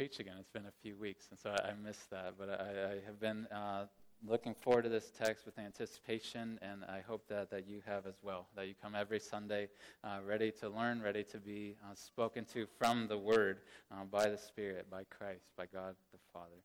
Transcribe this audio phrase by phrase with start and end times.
[0.00, 0.36] preach again.
[0.40, 2.36] It's been a few weeks, and so I, I missed that.
[2.38, 3.84] But I, I have been uh,
[4.26, 8.14] looking forward to this text with anticipation, and I hope that, that you have as
[8.22, 8.46] well.
[8.56, 9.68] That you come every Sunday
[10.02, 13.58] uh, ready to learn, ready to be uh, spoken to from the Word
[13.92, 16.62] uh, by the Spirit, by Christ, by God the Father.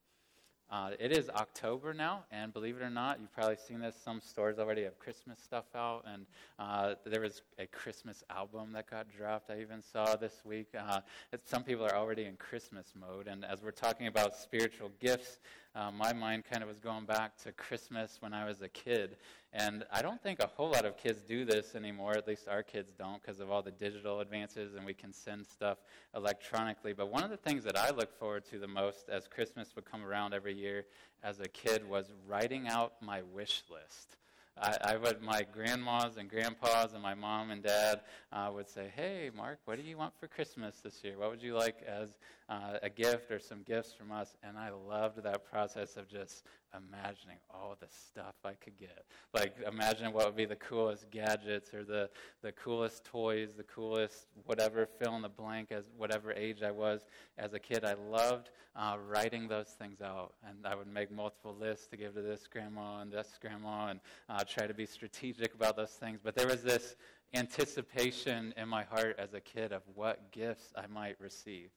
[0.71, 3.95] Uh, it is October now, and believe it or not, you've probably seen this.
[4.03, 6.25] Some stores already have Christmas stuff out, and
[6.57, 9.51] uh, there was a Christmas album that got dropped.
[9.51, 10.67] I even saw this week.
[10.77, 11.01] Uh,
[11.43, 15.39] some people are already in Christmas mode, and as we're talking about spiritual gifts,
[15.75, 19.17] uh, my mind kind of was going back to Christmas when I was a kid.
[19.51, 22.63] And I don't think a whole lot of kids do this anymore, at least our
[22.63, 25.77] kids don't, because of all the digital advances and we can send stuff
[26.15, 26.93] electronically.
[26.93, 29.85] But one of the things that I look forward to the most as Christmas would
[29.85, 30.85] come around every year
[31.23, 34.17] as a kid was writing out my wish list.
[34.57, 37.99] I, I would, my grandmas and grandpas and my mom and dad
[38.31, 41.17] uh, would say, "Hey, Marc, what do you want for Christmas this year?
[41.17, 42.17] What would you like as
[42.49, 46.43] uh, a gift or some gifts from us?" And I loved that process of just
[46.75, 49.05] imagining all the stuff I could get.
[49.33, 52.09] Like imagining what would be the coolest gadgets or the,
[52.41, 57.05] the coolest toys, the coolest whatever, fill in the blank as whatever age I was
[57.37, 57.85] as a kid.
[57.85, 60.33] I loved uh, writing those things out.
[60.47, 63.99] And I would make multiple lists to give to this grandma and this grandma and
[64.29, 66.19] uh, try to be strategic about those things.
[66.23, 66.95] But there was this
[67.33, 71.69] anticipation in my heart as a kid of what gifts I might receive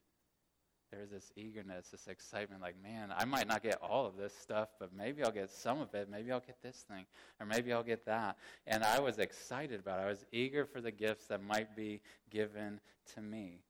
[0.90, 4.68] there's this eagerness, this excitement like, man, I might not get all of this stuff,
[4.78, 6.08] but maybe I'll get some of it.
[6.10, 7.04] Maybe I'll get this thing,
[7.38, 8.36] or maybe I'll get that.
[8.66, 10.02] And I was excited about it.
[10.04, 12.00] I was eager for the gifts that might be
[12.30, 12.80] given
[13.14, 13.60] to me.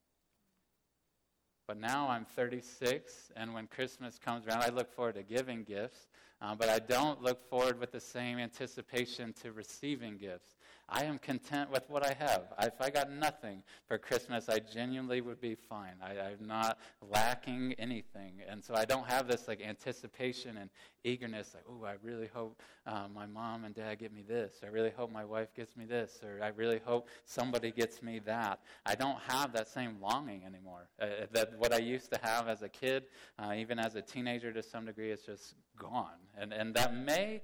[1.67, 6.09] But now I'm 36, and when Christmas comes around, I look forward to giving gifts,
[6.41, 10.57] uh, but I don't look forward with the same anticipation to receiving gifts.
[10.91, 12.44] I am content with what I have.
[12.62, 15.94] If I got nothing for Christmas, I genuinely would be fine.
[16.03, 18.41] I, am not lacking anything.
[18.48, 20.70] And so I don't have this like anticipation and
[21.05, 24.61] eagerness, like, oh, I really hope uh, my mom and dad get me this.
[24.64, 26.21] I really hope my wife gets me this.
[26.22, 28.60] Or I really hope somebody gets me that.
[28.87, 30.88] I don't have that same longing anymore.
[31.00, 33.04] Uh, that what I used to have as a kid,
[33.38, 36.19] uh, even as a teenager to some degree, is just gone.
[36.38, 37.43] And, and that may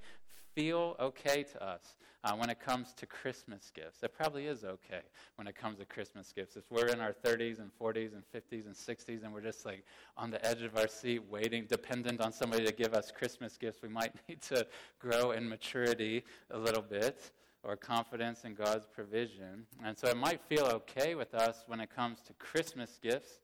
[0.55, 4.03] feel okay to us uh, when it comes to Christmas gifts.
[4.03, 5.03] It probably is okay
[5.37, 6.57] when it comes to Christmas gifts.
[6.57, 9.85] If we're in our 30s and 40s and 50s and 60s and we're just like
[10.17, 13.83] on the edge of our seat waiting, dependent on somebody to give us Christmas gifts,
[13.83, 14.67] we might need to
[14.99, 17.33] grow in maturity a little bit
[17.63, 19.67] or confidence in God's provision.
[19.85, 23.41] And so it might feel okay with us when it comes to Christmas gifts.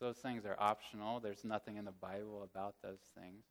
[0.00, 1.18] Those things are optional.
[1.18, 3.44] There's nothing in the Bible about those things.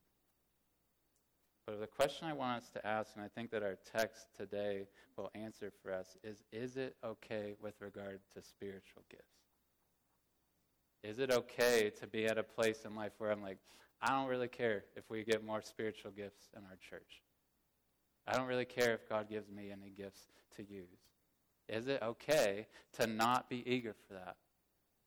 [1.65, 4.87] But the question I want us to ask, and I think that our text today
[5.17, 9.23] will answer for us, is is it okay with regard to spiritual gifts?
[11.03, 13.57] Is it okay to be at a place in life where I'm like,
[14.01, 17.21] I don't really care if we get more spiritual gifts in our church?
[18.27, 20.21] I don't really care if God gives me any gifts
[20.57, 20.99] to use.
[21.67, 24.35] Is it okay to not be eager for that?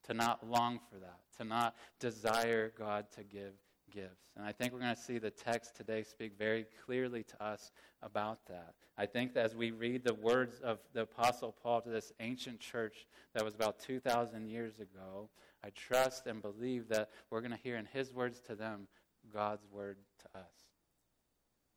[0.05, 1.21] To not long for that?
[1.39, 3.55] To not desire God to give
[3.91, 4.33] gifts.
[4.37, 7.73] And I think we're going to see the text today speak very clearly to us
[8.03, 8.75] about that.
[8.97, 13.07] I think as we read the words of the Apostle Paul to this ancient church
[13.35, 15.29] that was about 2,000 years ago,
[15.65, 18.89] I trust and believe that we're going to hear in his words to them
[19.33, 20.53] God's word to us.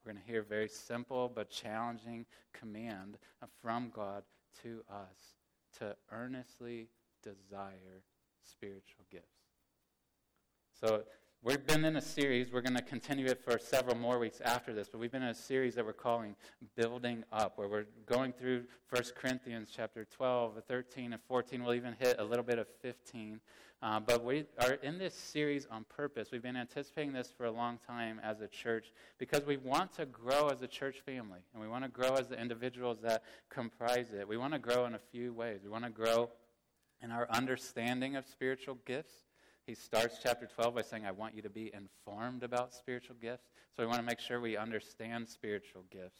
[0.03, 3.17] We're going to hear a very simple but challenging command
[3.61, 4.23] from God
[4.63, 5.37] to us
[5.79, 6.89] to earnestly
[7.23, 8.03] desire
[8.43, 9.25] spiritual gifts.
[10.79, 11.03] So
[11.43, 14.75] We've been in a series, we're going to continue it for several more weeks after
[14.75, 16.35] this, but we've been in a series that we're calling
[16.75, 21.63] Building Up, where we're going through 1 Corinthians chapter 12, 13, and 14.
[21.63, 23.39] We'll even hit a little bit of 15.
[23.81, 26.29] Uh, but we are in this series on purpose.
[26.31, 30.05] We've been anticipating this for a long time as a church because we want to
[30.05, 34.11] grow as a church family, and we want to grow as the individuals that comprise
[34.13, 34.27] it.
[34.27, 35.61] We want to grow in a few ways.
[35.63, 36.29] We want to grow
[37.01, 39.15] in our understanding of spiritual gifts.
[39.71, 43.45] He starts chapter 12 by saying, I want you to be informed about spiritual gifts.
[43.73, 46.19] So we want to make sure we understand spiritual gifts.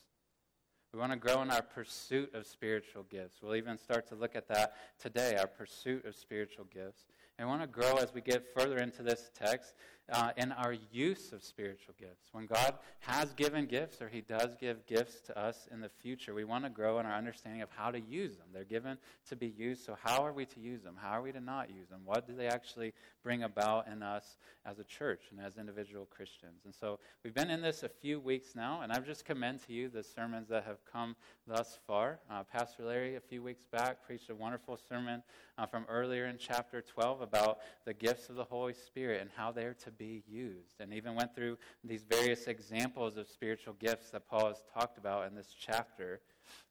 [0.93, 3.39] We want to grow in our pursuit of spiritual gifts.
[3.43, 7.07] We'll even start to look at that today, our pursuit of spiritual gifts.
[7.37, 9.73] And we want to grow as we get further into this text
[10.11, 12.27] uh, in our use of spiritual gifts.
[12.31, 16.33] When God has given gifts, or He does give gifts to us in the future,
[16.33, 18.47] we want to grow in our understanding of how to use them.
[18.53, 18.97] They're given
[19.29, 20.95] to be used, so how are we to use them?
[21.01, 22.01] How are we to not use them?
[22.05, 22.93] What do they actually
[23.23, 26.61] bring about in us as a church and as individual Christians?
[26.65, 29.73] And so we've been in this a few weeks now, and I've just commend to
[29.73, 31.15] you the sermons that have come
[31.47, 32.19] thus far.
[32.29, 35.23] Uh, Pastor Larry, a few weeks back, preached a wonderful sermon
[35.57, 39.51] uh, from earlier in chapter 12 about the gifts of the Holy Spirit and how
[39.51, 44.27] they're to be used, and even went through these various examples of spiritual gifts that
[44.27, 46.21] Paul has talked about in this chapter.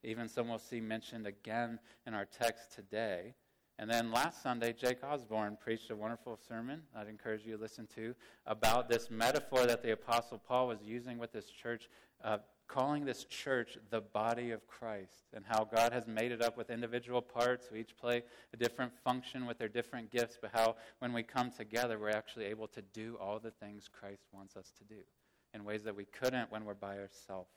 [0.02, 3.34] Even some we'll see mentioned again in our text today.
[3.78, 7.88] And then last Sunday, Jake Osborne preached a wonderful sermon I'd encourage you to listen
[7.94, 11.88] to about this metaphor that the Apostle Paul was using with this church,
[12.22, 12.38] uh,
[12.70, 16.70] calling this church the body of Christ, and how God has made it up with
[16.70, 18.22] individual parts who each play
[18.54, 22.44] a different function with their different gifts, but how when we come together, we're actually
[22.44, 25.00] able to do all the things Christ wants us to do
[25.52, 27.50] in ways that we couldn't when we're by ourselves.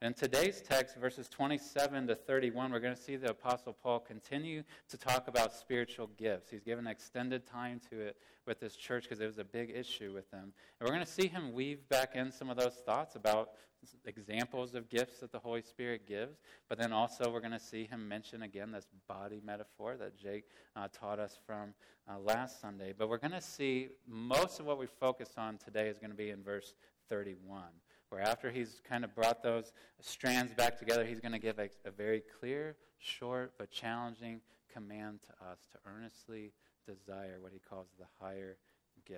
[0.00, 4.64] In today's text, verses 27 to 31, we're going to see the Apostle Paul continue
[4.88, 6.50] to talk about spiritual gifts.
[6.50, 10.12] He's given extended time to it with this church because it was a big issue
[10.12, 10.52] with them.
[10.80, 13.50] And we're going to see him weave back in some of those thoughts about
[14.04, 16.38] examples of gifts that the Holy Spirit gives.
[16.68, 20.44] But then also, we're going to see him mention again this body metaphor that Jake
[20.76, 21.74] uh, taught us from
[22.08, 22.92] uh, last Sunday.
[22.96, 26.16] But we're going to see most of what we focus on today is going to
[26.16, 26.74] be in verse
[27.08, 27.64] 31
[28.12, 31.70] where after he's kind of brought those strands back together, he's going to give a,
[31.86, 34.38] a, very clear, short, but challenging
[34.70, 36.52] command to us to earnestly
[36.86, 38.58] desire what he calls the higher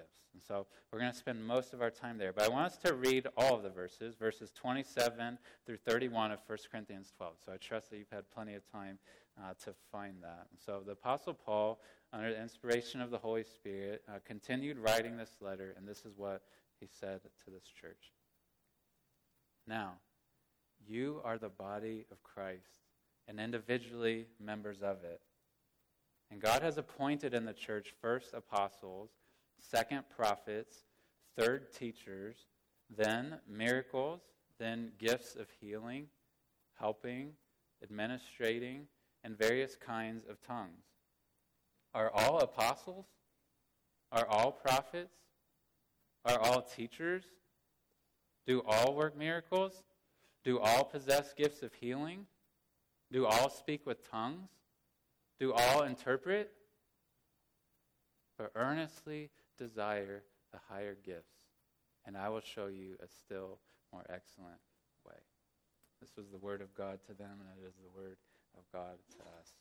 [0.03, 2.33] And so we're going to spend most of our time there.
[2.33, 6.41] But I want us to read all of the verses, verses 27 through 31 of
[6.47, 7.35] 1 Corinthians 12.
[7.47, 8.99] So I trust that you've had plenty of time
[9.39, 10.47] uh, to find that.
[10.51, 11.81] And so the Apostle Paul,
[12.13, 16.15] under the inspiration of the Holy Spirit, uh, continued writing this letter, and this is
[16.17, 16.43] what
[16.81, 18.13] he said to this church.
[19.67, 19.93] Now,
[20.87, 22.83] you are the body of Christ
[23.27, 25.21] and individually members of it.
[26.31, 29.11] And God has appointed in the church first apostles,
[29.61, 30.85] second prophets,
[31.37, 32.37] third teachers,
[32.95, 34.21] then miracles,
[34.59, 36.07] then gifts of healing,
[36.79, 37.33] helping,
[37.83, 38.87] administrating,
[39.23, 40.85] and various kinds of tongues.
[41.95, 43.07] Are all apostles?
[44.13, 45.15] Are all prophets?
[46.25, 47.25] Are all teachers?
[48.47, 49.83] Do all work miracles?
[50.45, 52.27] Do all possess gifts of healing?
[53.11, 54.51] Do all speak with tongues?
[55.41, 56.53] Do all interpret?
[58.39, 60.23] But earnestly desire
[60.53, 61.35] the higher gifts,
[62.07, 63.59] and I will show you a still
[63.93, 64.61] more excellent
[65.07, 65.15] way.
[66.01, 68.17] This was the word of God to them, and it is the word
[68.57, 69.53] of God to us.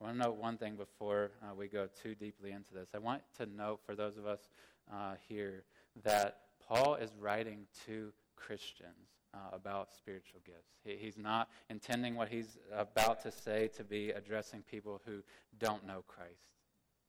[0.00, 2.88] I want to note one thing before uh, we go too deeply into this.
[2.94, 4.50] I want to note for those of us
[4.92, 5.64] uh, here
[6.02, 8.90] that Paul is writing to Christians
[9.32, 10.72] uh, about spiritual gifts.
[10.84, 15.22] He, he's not intending what he's about to say to be addressing people who
[15.58, 16.53] don't know Christ,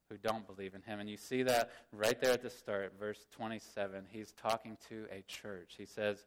[0.10, 1.00] who don't believe in him.
[1.00, 4.06] And you see that right there at the start, verse 27.
[4.10, 5.75] He's talking to a church.
[5.78, 6.25] He says,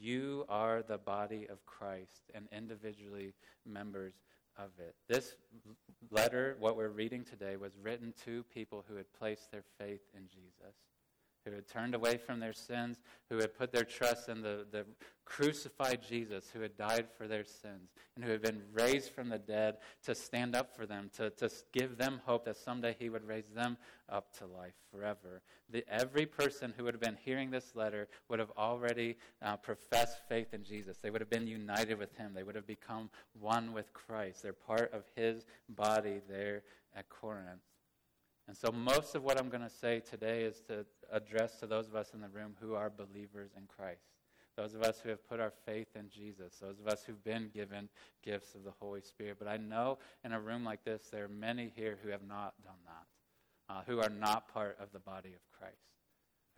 [0.00, 3.34] You are the body of Christ and individually
[3.66, 4.14] members
[4.58, 4.94] of it.
[5.08, 5.36] This
[6.10, 10.28] letter, what we're reading today, was written to people who had placed their faith in
[10.28, 10.74] Jesus
[11.44, 14.84] who had turned away from their sins, who had put their trust in the, the
[15.24, 19.38] crucified Jesus, who had died for their sins, and who had been raised from the
[19.38, 23.26] dead to stand up for them, to, to give them hope that someday he would
[23.26, 23.76] raise them
[24.08, 25.42] up to life forever.
[25.70, 30.20] The, every person who would have been hearing this letter would have already uh, professed
[30.28, 30.98] faith in Jesus.
[30.98, 33.08] They would have been united with him, they would have become
[33.38, 34.42] one with Christ.
[34.42, 36.62] They're part of his body there
[36.96, 37.60] at Corinth.
[38.48, 41.88] And so, most of what I'm going to say today is to address to those
[41.88, 44.02] of us in the room who are believers in Christ.
[44.56, 46.58] Those of us who have put our faith in Jesus.
[46.60, 47.88] Those of us who've been given
[48.22, 49.36] gifts of the Holy Spirit.
[49.38, 52.54] But I know in a room like this, there are many here who have not
[52.64, 55.89] done that, uh, who are not part of the body of Christ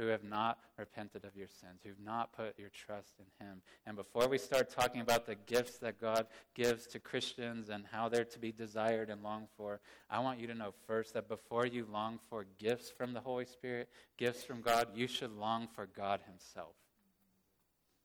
[0.02, 3.62] who have not repented of your sins, who've not put your trust in Him.
[3.86, 8.08] And before we start talking about the gifts that God gives to Christians and how
[8.08, 9.80] they're to be desired and longed for,
[10.10, 13.44] I want you to know first that before you long for gifts from the Holy
[13.44, 16.74] Spirit, gifts from God, you should long for God Himself.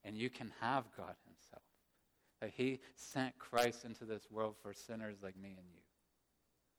[0.04, 1.62] And you can have God Himself.
[2.40, 5.80] That He sent Christ into this world for sinners like me and you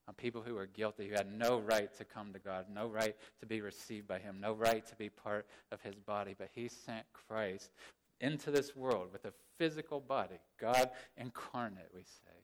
[0.09, 3.15] on people who are guilty, who had no right to come to God, no right
[3.39, 6.35] to be received by Him, no right to be part of His body.
[6.35, 7.69] But He sent Christ
[8.19, 12.39] into this world with a physical body, God incarnate, we say.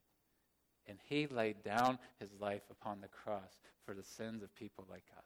[0.85, 5.05] And He laid down His life upon the cross for the sins of people like
[5.17, 5.25] us.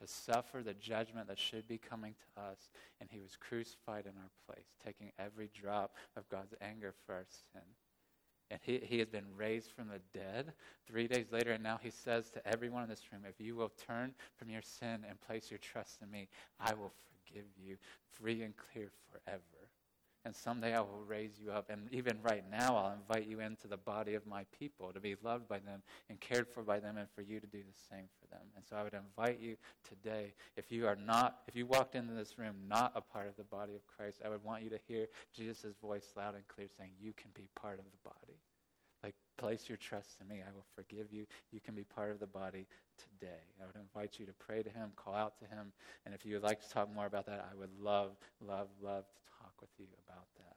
[0.00, 2.70] to suffer the judgment that should be coming to us.
[3.00, 7.26] And he was crucified in our place, taking every drop of God's anger for our
[7.52, 7.62] sin.
[8.50, 10.52] And he, he has been raised from the dead
[10.86, 11.52] three days later.
[11.52, 14.62] And now he says to everyone in this room, if you will turn from your
[14.62, 16.28] sin and place your trust in me,
[16.60, 16.92] I will
[17.26, 17.76] forgive you
[18.12, 19.65] free and clear forever
[20.26, 21.70] and someday I will raise you up.
[21.70, 25.14] And even right now, I'll invite you into the body of my people to be
[25.22, 28.06] loved by them and cared for by them, and for you to do the same
[28.20, 28.42] for them.
[28.56, 29.56] And so I would invite you
[29.88, 33.36] today, if you are not, if you walked into this room not a part of
[33.36, 36.66] the body of Christ, I would want you to hear Jesus' voice loud and clear
[36.76, 38.40] saying, You can be part of the body.
[39.04, 40.42] Like, place your trust in me.
[40.42, 41.26] I will forgive you.
[41.52, 42.66] You can be part of the body
[42.98, 43.44] today.
[43.62, 45.72] I would invite you to pray to him, call out to him.
[46.04, 49.04] And if you would like to talk more about that, I would love, love, love
[49.04, 49.20] to
[49.60, 50.56] with you about that.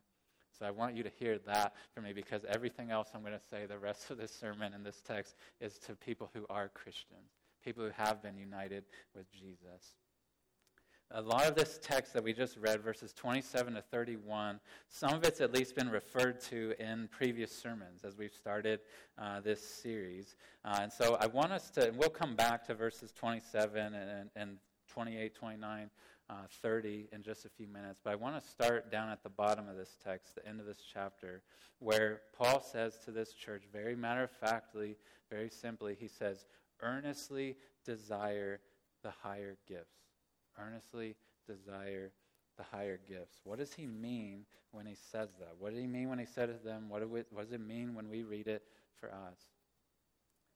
[0.58, 3.40] So I want you to hear that from me because everything else I'm going to
[3.50, 7.32] say the rest of this sermon and this text is to people who are Christians,
[7.64, 8.84] people who have been united
[9.16, 9.94] with Jesus.
[11.12, 15.24] A lot of this text that we just read, verses 27 to 31, some of
[15.24, 18.82] it's at least been referred to in previous sermons as we've started
[19.18, 20.36] uh, this series.
[20.64, 24.30] Uh, and so I want us to, and we'll come back to verses 27 and,
[24.36, 24.58] and
[24.90, 25.90] 28, 29
[26.30, 28.00] uh, 30 in just a few minutes.
[28.04, 30.66] But I want to start down at the bottom of this text, the end of
[30.66, 31.42] this chapter,
[31.80, 34.96] where Paul says to this church, very matter of factly,
[35.30, 36.46] very simply, he says,
[36.82, 37.56] earnestly
[37.86, 38.60] desire
[39.04, 39.98] the higher gifts.
[40.58, 41.16] Earnestly
[41.48, 42.12] desire
[42.58, 43.40] the higher gifts.
[43.44, 45.56] What does he mean when he says that?
[45.58, 46.90] What did he mean when he said it to them?
[46.90, 48.64] What, do we, what does it mean when we read it
[49.00, 49.40] for us?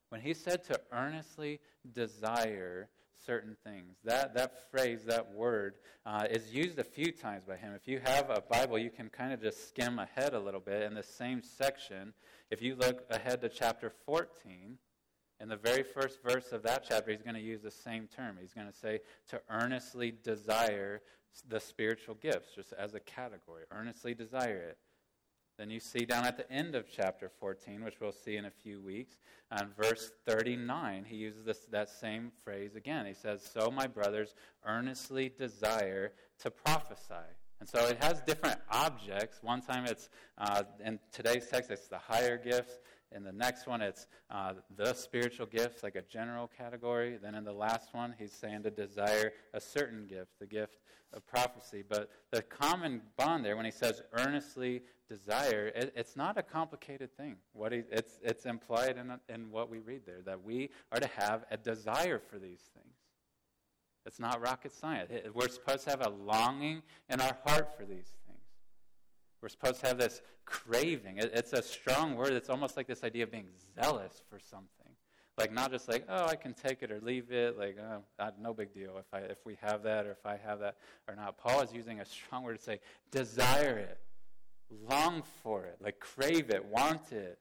[0.09, 1.59] When he said to earnestly
[1.93, 2.89] desire
[3.25, 3.97] certain things.
[4.03, 7.73] That, that phrase, that word, uh, is used a few times by him.
[7.73, 10.83] If you have a Bible, you can kind of just skim ahead a little bit
[10.83, 12.13] in the same section.
[12.51, 14.77] If you look ahead to chapter 14,
[15.39, 18.37] in the very first verse of that chapter, he's going to use the same term.
[18.39, 21.01] He's going to say to earnestly desire
[21.49, 23.63] the spiritual gifts, just as a category.
[23.71, 24.77] Earnestly desire it.
[25.57, 28.51] Then you see down at the end of chapter 14, which we'll see in a
[28.51, 29.17] few weeks,
[29.51, 33.05] on verse 39, he uses this, that same phrase again.
[33.05, 34.33] He says, So, my brothers,
[34.65, 37.29] earnestly desire to prophesy.
[37.59, 39.37] And so it has different objects.
[39.41, 42.79] One time it's, uh, in today's text, it's the higher gifts.
[43.15, 47.17] In the next one, it's uh, the spiritual gifts, like a general category.
[47.21, 50.79] Then in the last one, he's saying to desire a certain gift, the gift
[51.13, 51.83] of prophecy.
[51.87, 57.15] But the common bond there, when he says earnestly desire, it, it's not a complicated
[57.15, 57.35] thing.
[57.53, 61.09] What he, it's, it's implied in, in what we read there, that we are to
[61.17, 62.95] have a desire for these things.
[64.05, 65.11] It's not rocket science.
[65.33, 68.22] We're supposed to have a longing in our heart for these things.
[69.43, 71.17] We're supposed to have this craving.
[71.17, 72.31] It's a strong word.
[72.31, 74.69] It's almost like this idea of being zealous for something.
[75.37, 77.59] Like not just like, oh, I can take it or leave it.
[77.59, 80.61] Like, oh, no big deal if I if we have that or if I have
[80.61, 80.77] that
[81.09, 81.37] or not.
[81.37, 82.79] Paul is using a strong word to say,
[83.11, 83.99] desire it,
[84.89, 87.37] long for it, like crave it, want it.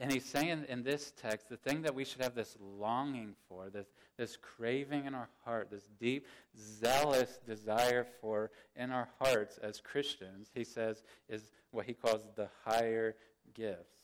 [0.00, 3.68] And he's saying in this text, the thing that we should have this longing for,
[3.68, 6.26] this, this craving in our heart, this deep,
[6.58, 12.48] zealous desire for in our hearts as Christians, he says, is what he calls the
[12.64, 13.14] higher
[13.52, 13.99] gifts.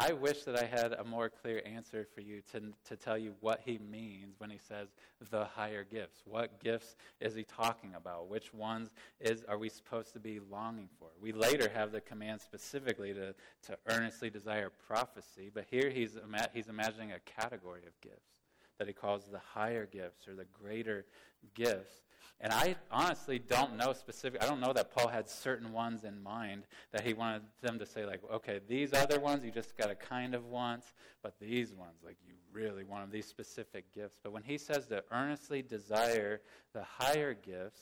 [0.00, 3.34] I wish that I had a more clear answer for you to, to tell you
[3.40, 4.88] what he means when he says
[5.30, 6.22] the higher gifts.
[6.24, 8.28] What gifts is he talking about?
[8.28, 8.90] Which ones
[9.20, 11.08] is, are we supposed to be longing for?
[11.20, 13.34] We later have the command specifically to,
[13.66, 16.16] to earnestly desire prophecy, but here he's,
[16.54, 18.38] he's imagining a category of gifts
[18.78, 21.06] that he calls the higher gifts or the greater
[21.54, 22.02] gifts.
[22.40, 24.42] And I honestly don't know specific.
[24.42, 27.86] I don't know that Paul had certain ones in mind that he wanted them to
[27.86, 30.84] say, like, okay, these other ones you just got to kind of want,
[31.22, 34.18] but these ones, like, you really want them, these specific gifts.
[34.22, 36.40] But when he says to earnestly desire
[36.74, 37.80] the higher gifts,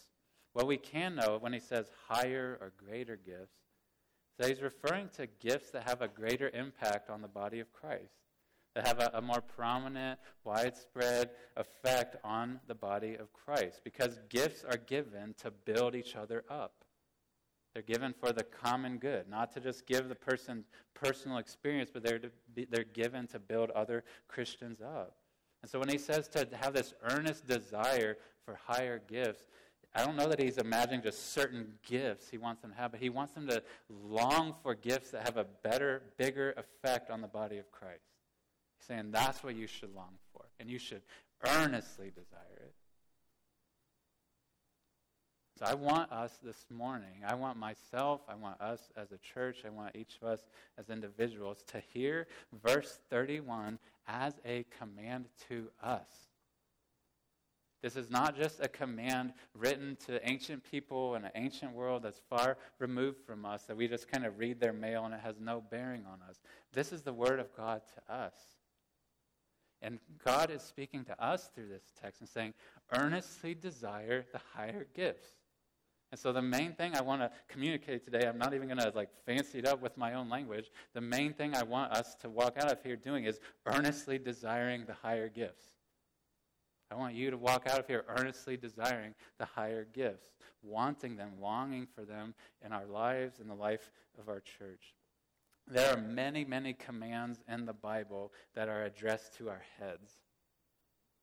[0.55, 3.57] what we can know when he says higher or greater gifts,
[4.39, 8.26] that he's referring to gifts that have a greater impact on the body of Christ
[8.77, 13.81] that have a, a, more prominent, widespread effect on the body of Christ.
[13.83, 16.85] Because gifts are given to build each other up.
[17.73, 20.65] They're given for the common good, not to just give the person
[20.95, 22.21] personal experience, but they're,
[22.55, 25.17] be, they're given to build other Christians up.
[25.63, 29.47] And so when he says to have this earnest desire for higher gifts,
[29.95, 33.01] I don't know that he's imagining just certain gifts he wants them to have, but
[33.01, 37.29] he wants them to long for gifts that have a better, bigger effect on the
[37.29, 38.16] body of Christ
[38.79, 41.03] saying that's what you should long for, and you should
[41.45, 42.75] earnestly desire it.
[45.59, 49.63] So I want us this morning, I want myself, I want us as a church,
[49.65, 50.41] I want each of us
[50.77, 52.27] as individuals to hear
[52.63, 56.09] verse 31 as a command to us.
[57.83, 62.21] This is not just a command written to ancient people in an ancient world that's
[62.29, 65.37] far removed from us, that we just kind of read their mail and it has
[65.41, 66.41] no bearing on us.
[66.73, 68.35] This is the word of God to us.
[69.83, 72.55] And God is speaking to us through this text and saying,
[72.93, 75.29] earnestly desire the higher gifts.
[76.13, 78.93] And so the main thing I want to communicate today, I'm not even going to
[78.95, 80.71] like fancy it up with my own language.
[80.95, 84.85] The main thing I want us to walk out of here doing is earnestly desiring
[84.87, 85.65] the higher gifts.
[86.91, 90.29] I want you to walk out of here earnestly desiring the higher gifts,
[90.63, 93.91] wanting them, longing for them in our lives, in the life
[94.21, 94.95] of our church.
[95.69, 100.13] There are many, many commands in the Bible that are addressed to our heads,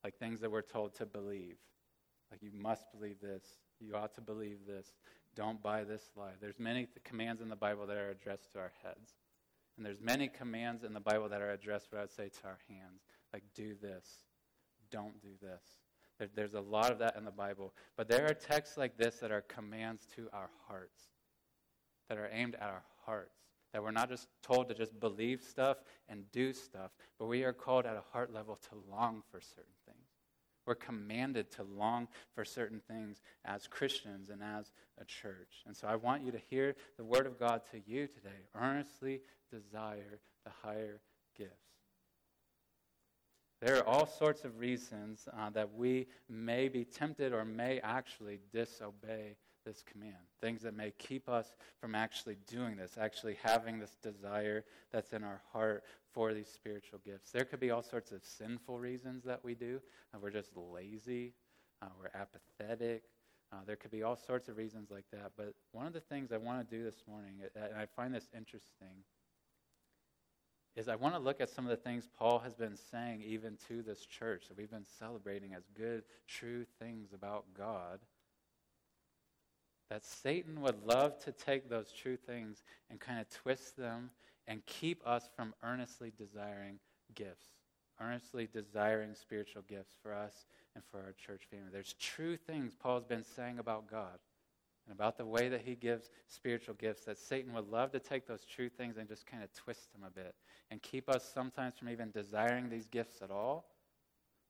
[0.03, 1.55] like things that we're told to believe.
[2.29, 3.43] Like, you must believe this,
[3.79, 4.91] you ought to believe this.
[5.35, 6.33] Don't buy this lie.
[6.41, 9.13] There's many th- commands in the Bible that are addressed to our heads.
[9.77, 12.47] And there's many commands in the Bible that are addressed, what I would say, to
[12.47, 13.01] our hands.
[13.31, 14.05] Like, do this.
[14.91, 15.63] Don't do this.
[16.19, 17.73] There, there's a lot of that in the Bible.
[17.97, 21.01] But there are texts like this that are commands to our hearts,
[22.09, 23.39] that are aimed at our hearts.
[23.73, 25.77] That we're not just told to just believe stuff
[26.07, 29.73] and do stuff, but we are called at a heart level to long for certain
[29.85, 29.97] things.
[30.65, 35.63] We're commanded to long for certain things as Christians and as a church.
[35.65, 38.29] And so I want you to hear the word of God to you today.
[38.55, 41.01] Earnestly desire the higher
[41.37, 41.51] gifts.
[43.61, 48.39] There are all sorts of reasons uh, that we may be tempted or may actually
[48.51, 50.15] disobey this command.
[50.41, 55.23] Things that may keep us from actually doing this, actually having this desire that's in
[55.23, 57.31] our heart for these spiritual gifts.
[57.31, 59.81] There could be all sorts of sinful reasons that we do.
[60.13, 61.33] Uh, we're just lazy,
[61.81, 63.03] uh, we're apathetic.
[63.51, 65.31] Uh, there could be all sorts of reasons like that.
[65.37, 68.27] But one of the things I want to do this morning, and I find this
[68.35, 69.03] interesting,
[70.75, 73.57] is I want to look at some of the things Paul has been saying even
[73.67, 77.99] to this church that we've been celebrating as good, true things about God
[79.93, 84.09] that Satan would love to take those true things and kind of twist them
[84.47, 86.79] and keep us from earnestly desiring
[87.13, 87.45] gifts,
[88.01, 91.67] earnestly desiring spiritual gifts for us and for our church family.
[91.71, 94.17] There's true things Paul's been saying about God
[94.87, 98.25] and about the way that he gives spiritual gifts that Satan would love to take
[98.25, 100.33] those true things and just kind of twist them a bit
[100.71, 103.65] and keep us sometimes from even desiring these gifts at all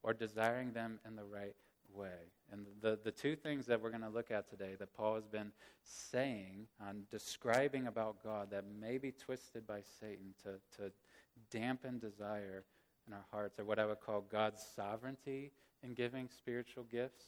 [0.03, 1.55] or desiring them in the right
[1.95, 2.31] way.
[2.51, 5.27] And the, the two things that we're going to look at today that Paul has
[5.27, 5.51] been
[5.83, 10.91] saying and describing about God that may be twisted by Satan to, to
[11.51, 12.63] dampen desire
[13.07, 15.51] in our hearts are what I would call God's sovereignty
[15.83, 17.25] in giving spiritual gifts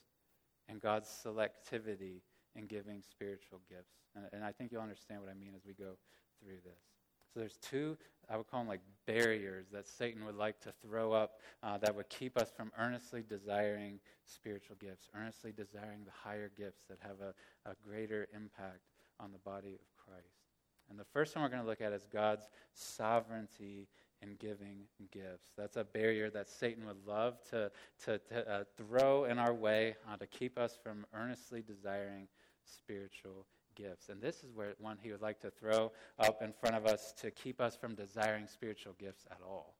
[0.69, 2.21] and God's selectivity
[2.55, 3.93] in giving spiritual gifts.
[4.15, 5.97] And, and I think you'll understand what I mean as we go
[6.41, 6.94] through this.
[7.35, 7.97] So there's two,
[8.29, 11.93] I would call them like barriers that Satan would like to throw up uh, that
[11.93, 17.17] would keep us from earnestly desiring spiritual gifts, earnestly desiring the higher gifts that have
[17.19, 17.33] a,
[17.69, 18.79] a greater impact
[19.19, 20.45] on the body of Christ.
[20.89, 23.89] And the first one we're going to look at is God's sovereignty
[24.21, 25.49] in giving gifts.
[25.57, 27.69] That's a barrier that Satan would love to,
[28.05, 32.29] to, to uh, throw in our way uh, to keep us from earnestly desiring
[32.63, 34.09] spiritual gifts.
[34.09, 37.13] And this is where one he would like to throw up in front of us
[37.21, 39.75] to keep us from desiring spiritual gifts at all.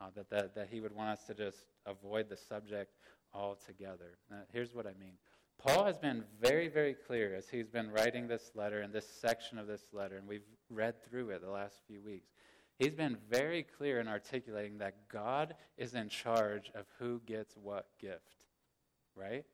[0.00, 2.94] Uh, that, that, that he would want us to just avoid the subject
[3.32, 4.18] altogether.
[4.52, 5.14] Here's what I mean.
[5.58, 9.58] Paul has been very, very clear as he's been writing this letter and this section
[9.58, 12.28] of this letter, and we've read through it the last few weeks.
[12.78, 17.86] He's been very clear in articulating that God is in charge of who gets what
[18.00, 18.44] gift,
[19.14, 19.44] right?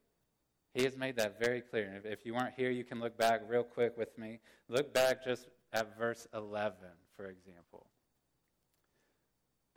[0.73, 2.01] He has made that very clear.
[2.05, 4.39] If you weren't here, you can look back real quick with me.
[4.69, 6.75] Look back just at verse 11,
[7.17, 7.87] for example.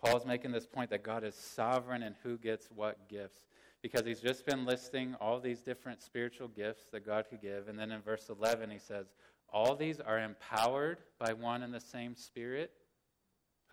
[0.03, 3.45] Paul's making this point that God is sovereign in who gets what gifts
[3.81, 7.67] because he's just been listing all these different spiritual gifts that God could give.
[7.67, 9.07] And then in verse 11, he says,
[9.51, 12.71] All these are empowered by one and the same Spirit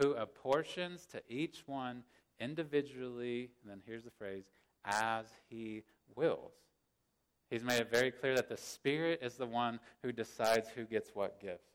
[0.01, 2.03] who apportions to each one
[2.41, 4.45] individually, and then here's the phrase,
[4.85, 5.83] as he
[6.17, 6.53] wills.
[7.51, 11.11] He's made it very clear that the Spirit is the one who decides who gets
[11.15, 11.69] what gifts.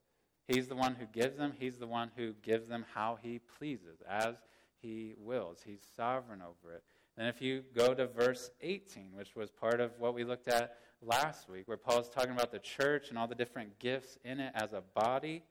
[0.48, 4.02] He's the one who gives them, He's the one who gives them how He pleases,
[4.10, 4.36] as
[4.82, 5.60] He wills.
[5.66, 6.84] He's sovereign over it.
[7.18, 10.78] And if you go to verse 18, which was part of what we looked at
[11.02, 14.54] last week, where Paul's talking about the church and all the different gifts in it
[14.56, 15.44] as a body,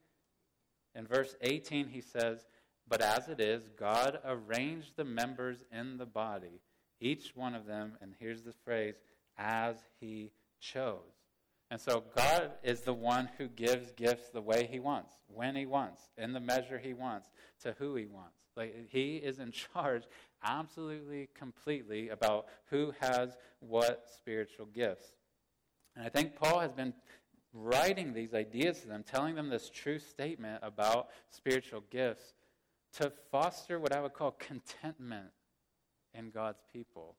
[0.94, 2.46] in verse 18 he says,
[2.86, 6.60] But as it is, God arranged the members in the body,
[7.00, 8.96] each one of them, and here's the phrase,
[9.36, 11.00] as he chose.
[11.70, 15.66] And so God is the one who gives gifts the way he wants, when he
[15.66, 17.28] wants, in the measure he wants,
[17.62, 18.36] to who he wants.
[18.56, 20.04] Like he is in charge
[20.42, 25.08] absolutely completely about who has what spiritual gifts.
[25.96, 26.92] And I think Paul has been
[27.52, 32.34] writing these ideas to them, telling them this true statement about spiritual gifts
[32.98, 35.28] to foster what I would call contentment
[36.12, 37.16] in God's people.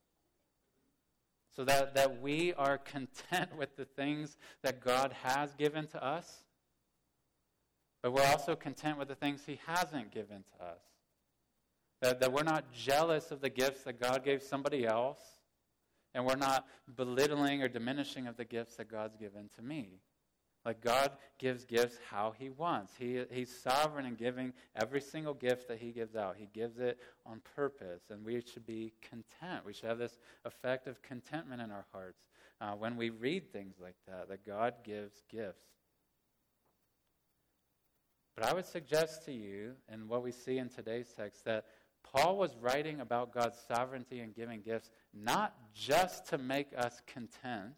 [1.56, 6.44] So that, that we are content with the things that God has given to us,
[8.02, 10.82] but we're also content with the things He hasn't given to us.
[12.02, 15.20] That, that we're not jealous of the gifts that God gave somebody else,
[16.14, 20.00] and we're not belittling or diminishing of the gifts that God's given to me.
[20.66, 22.92] Like God gives gifts how He wants.
[22.98, 26.34] He, he's sovereign in giving every single gift that He gives out.
[26.36, 29.64] He gives it on purpose, and we should be content.
[29.64, 32.18] We should have this effect of contentment in our hearts
[32.60, 35.62] uh, when we read things like that, that God gives gifts.
[38.34, 41.66] But I would suggest to you, and what we see in today's text, that
[42.02, 47.74] Paul was writing about God's sovereignty in giving gifts not just to make us content,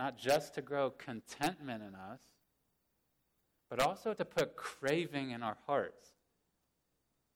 [0.00, 2.22] not just to grow contentment in us,
[3.68, 6.08] but also to put craving in our hearts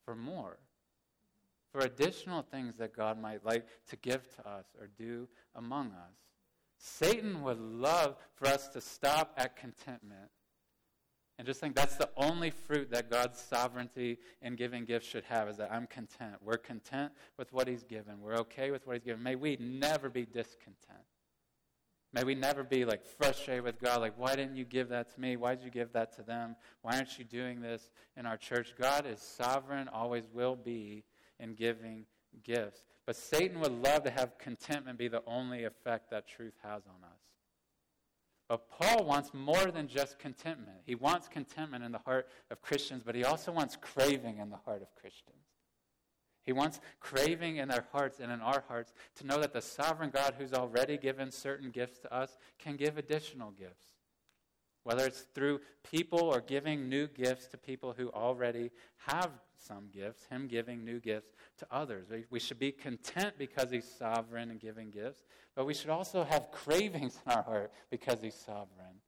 [0.07, 0.57] for more,
[1.70, 6.16] for additional things that God might like to give to us or do among us.
[6.79, 10.31] Satan would love for us to stop at contentment
[11.37, 15.48] and just think that's the only fruit that God's sovereignty in giving gifts should have
[15.48, 16.37] is that I'm content.
[16.42, 18.20] We're content with what He's given.
[18.20, 19.22] We're okay with what He's given.
[19.22, 21.05] May we never be discontent.
[22.14, 25.20] May we never be like frustrated with God, like, why didn't you give that to
[25.20, 25.37] me?
[25.37, 26.55] Why did you give that to them?
[26.83, 28.74] Why aren't you doing this in our church?
[28.79, 31.03] God is sovereign, always will be
[31.40, 32.05] in giving
[32.44, 32.85] gifts.
[33.05, 37.03] But Satan would love to have contentment be the only effect that truth has on
[37.03, 37.18] us.
[38.48, 40.79] But Paul wants more than just contentment.
[40.87, 44.59] He wants contentment in the heart of Christians, but he also wants craving in the
[44.64, 45.43] heart of Christians.
[46.44, 50.11] He wants craving in their hearts and in our hearts to know that the sovereign
[50.11, 53.87] God who's already given certain gifts to us can give additional gifts.
[54.83, 58.70] Whether it's through people or giving new gifts to people who already
[59.07, 62.09] have some gifts, Him giving new gifts to others.
[62.11, 65.24] We, we should be content because He's sovereign and giving gifts,
[65.57, 69.00] but we should also have cravings in our heart because He's sovereign.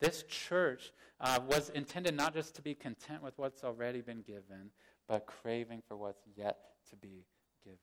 [0.00, 4.70] This church uh, was intended not just to be content with what's already been given,
[5.08, 6.58] but craving for what's yet
[6.90, 7.24] to be
[7.64, 7.78] given.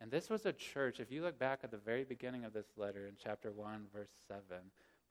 [0.00, 2.68] And this was a church, if you look back at the very beginning of this
[2.76, 4.42] letter in chapter 1, verse 7,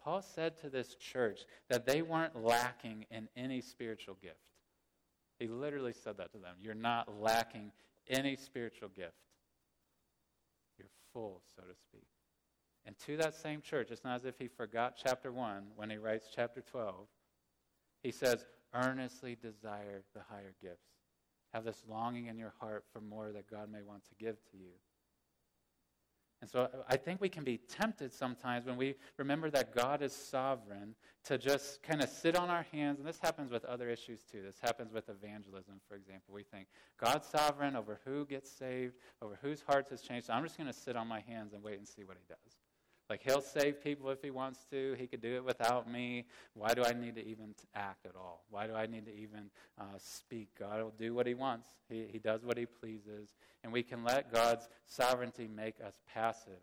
[0.02, 4.36] Paul said to this church that they weren't lacking in any spiritual gift.
[5.40, 6.56] He literally said that to them.
[6.62, 7.72] You're not lacking
[8.10, 9.12] any spiritual gift.
[10.78, 12.08] You're full, so to speak.
[12.88, 15.98] And to that same church, it's not as if he forgot chapter 1 when he
[15.98, 16.96] writes chapter 12.
[18.02, 20.88] He says, earnestly desire the higher gifts.
[21.54, 24.58] Have this longing in your heart for more that God may want to give to
[24.58, 24.72] you.
[26.40, 30.14] And so I think we can be tempted sometimes when we remember that God is
[30.14, 30.96] sovereign
[31.26, 33.00] to just kind of sit on our hands.
[33.00, 34.44] And this happens with other issues too.
[34.44, 36.34] This happens with evangelism, for example.
[36.34, 36.68] We think
[37.04, 40.28] God's sovereign over who gets saved, over whose hearts has changed.
[40.28, 42.24] So I'm just going to sit on my hands and wait and see what he
[42.30, 42.56] does.
[43.10, 44.96] Like, he'll save people if he wants to.
[45.00, 46.26] He could do it without me.
[46.54, 48.44] Why do I need to even act at all?
[48.50, 50.50] Why do I need to even uh, speak?
[50.60, 53.36] God will do what he wants, he, he does what he pleases.
[53.64, 56.60] And we can let God's sovereignty make us passive.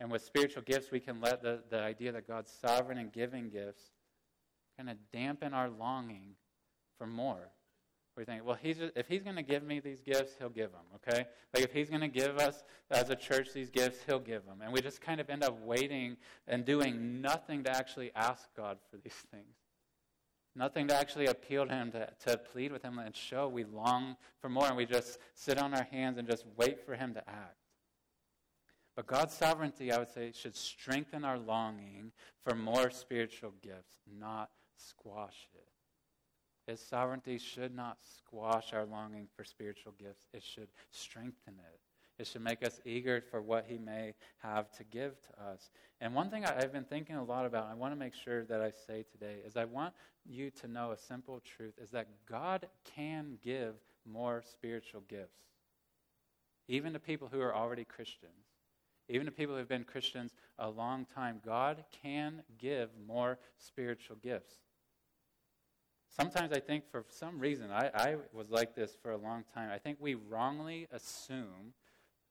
[0.00, 3.50] And with spiritual gifts, we can let the, the idea that God's sovereign and giving
[3.50, 3.82] gifts
[4.76, 6.34] kind of dampen our longing
[6.98, 7.50] for more.
[8.16, 10.70] We think, well, he's just, if he's going to give me these gifts, he'll give
[10.70, 11.26] them, okay?
[11.54, 14.60] Like if he's going to give us as a church these gifts, he'll give them.
[14.62, 18.76] And we just kind of end up waiting and doing nothing to actually ask God
[18.90, 19.56] for these things.
[20.54, 24.16] Nothing to actually appeal to him, to, to plead with him and show we long
[24.42, 24.66] for more.
[24.66, 27.56] And we just sit on our hands and just wait for him to act.
[28.94, 32.12] But God's sovereignty, I would say, should strengthen our longing
[32.46, 35.71] for more spiritual gifts, not squash it.
[36.66, 41.80] His sovereignty should not squash our longing for spiritual gifts, it should strengthen it.
[42.18, 45.70] It should make us eager for what He may have to give to us.
[46.00, 48.60] And one thing I've been thinking a lot about, I want to make sure that
[48.60, 49.94] I say today, is I want
[50.24, 53.74] you to know a simple truth is that God can give
[54.06, 55.40] more spiritual gifts,
[56.68, 58.32] even to people who are already Christians.
[59.08, 64.16] Even to people who have been Christians a long time, God can give more spiritual
[64.22, 64.54] gifts.
[66.14, 69.70] Sometimes I think for some reason, I, I was like this for a long time.
[69.72, 71.72] I think we wrongly assume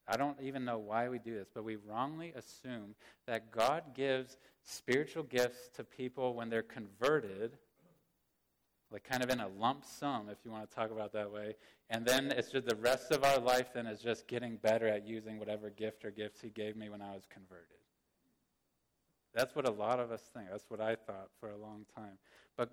[0.08, 2.96] I don't even know why we do this, but we wrongly assume
[3.28, 7.58] that God gives spiritual gifts to people when they're converted,
[8.92, 11.56] like kind of in a lump sum, if you want to talk about that way.
[11.90, 15.08] And then it's just the rest of our life then is just getting better at
[15.08, 17.68] using whatever gift or gifts He gave me when I was converted.
[19.34, 20.48] That's what a lot of us think.
[20.52, 22.18] That's what I thought for a long time.
[22.58, 22.72] But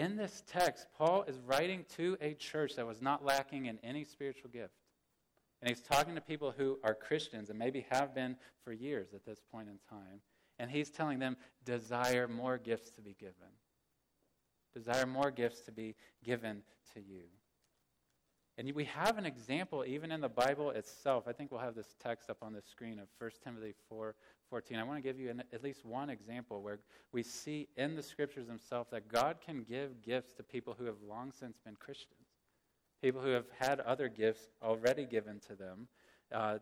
[0.00, 4.04] in this text, Paul is writing to a church that was not lacking in any
[4.04, 4.72] spiritual gift.
[5.60, 9.26] And he's talking to people who are Christians and maybe have been for years at
[9.26, 10.22] this point in time.
[10.58, 11.36] And he's telling them,
[11.66, 13.34] desire more gifts to be given.
[14.72, 16.62] Desire more gifts to be given
[16.94, 17.24] to you.
[18.56, 21.24] And we have an example even in the Bible itself.
[21.26, 24.14] I think we'll have this text up on the screen of 1 Timothy 4
[24.50, 24.76] 14.
[24.76, 26.80] I want to give you an, at least one example where
[27.12, 30.96] we see in the scriptures themselves that God can give gifts to people who have
[31.08, 32.26] long since been Christians,
[33.00, 35.86] people who have had other gifts already given to them.
[36.34, 36.58] Uh,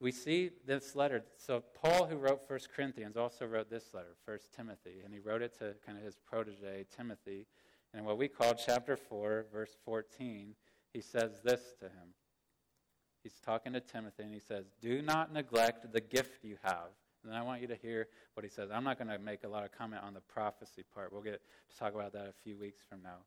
[0.00, 1.24] we see this letter.
[1.36, 5.42] So, Paul, who wrote 1 Corinthians, also wrote this letter, 1 Timothy, and he wrote
[5.42, 7.46] it to kind of his protege, Timothy.
[7.92, 10.54] And what we call chapter 4, verse 14,
[10.92, 12.14] he says this to him.
[13.22, 16.90] He's talking to Timothy, and he says, Do not neglect the gift you have.
[17.24, 18.70] And I want you to hear what he says.
[18.72, 21.12] I'm not going to make a lot of comment on the prophecy part.
[21.12, 23.18] We'll get to talk about that a few weeks from now.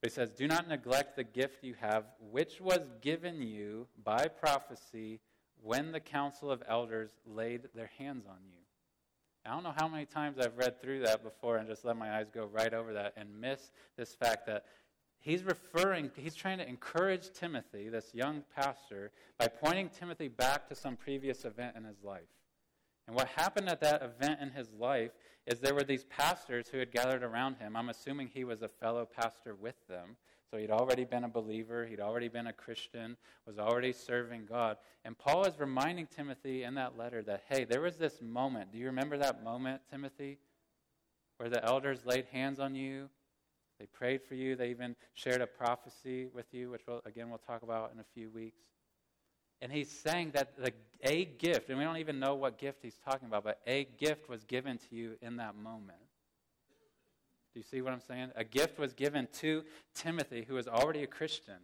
[0.00, 4.28] But he says, Do not neglect the gift you have, which was given you by
[4.28, 5.20] prophecy
[5.62, 8.58] when the council of elders laid their hands on you.
[9.44, 12.18] I don't know how many times I've read through that before and just let my
[12.18, 14.64] eyes go right over that and miss this fact that
[15.20, 20.74] he's referring, he's trying to encourage Timothy, this young pastor, by pointing Timothy back to
[20.74, 22.28] some previous event in his life.
[23.08, 25.12] And what happened at that event in his life
[25.46, 27.74] is there were these pastors who had gathered around him.
[27.74, 30.16] I'm assuming he was a fellow pastor with them.
[30.50, 33.16] So he'd already been a believer, he'd already been a Christian,
[33.46, 34.76] was already serving God.
[35.06, 38.72] And Paul is reminding Timothy in that letter that, hey, there was this moment.
[38.72, 40.38] Do you remember that moment, Timothy?
[41.38, 43.08] Where the elders laid hands on you,
[43.78, 47.38] they prayed for you, they even shared a prophecy with you, which, we'll, again, we'll
[47.38, 48.64] talk about in a few weeks.
[49.60, 52.98] And he's saying that the, a gift, and we don't even know what gift he's
[53.04, 55.98] talking about, but a gift was given to you in that moment.
[57.52, 58.30] Do you see what I'm saying?
[58.36, 61.56] A gift was given to Timothy, who was already a Christian,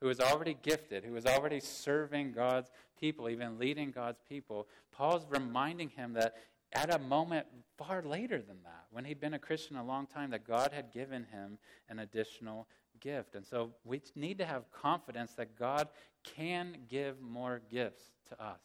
[0.00, 2.70] who was already gifted, who was already serving God's
[3.00, 4.68] people, even leading God's people.
[4.92, 6.34] Paul's reminding him that
[6.72, 7.46] at a moment
[7.78, 10.92] far later than that, when he'd been a Christian a long time, that God had
[10.92, 12.66] given him an additional
[13.04, 13.34] gift.
[13.34, 15.88] And so we need to have confidence that God
[16.24, 18.62] can give more gifts to us.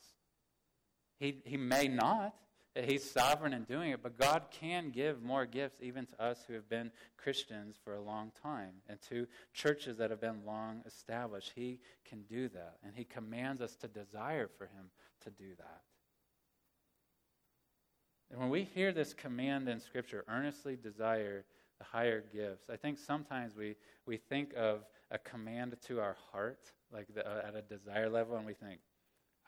[1.20, 2.34] He, he may not,
[2.76, 6.54] He's sovereign in doing it, but God can give more gifts even to us who
[6.54, 11.52] have been Christians for a long time and to churches that have been long established.
[11.56, 14.92] He can do that, and He commands us to desire for Him
[15.24, 15.82] to do that.
[18.32, 21.46] And when we hear this command in Scripture, earnestly desire
[21.80, 26.72] the higher gifts, I think sometimes we, we think of a command to our heart,
[26.94, 28.80] like the, uh, at a desire level, and we think,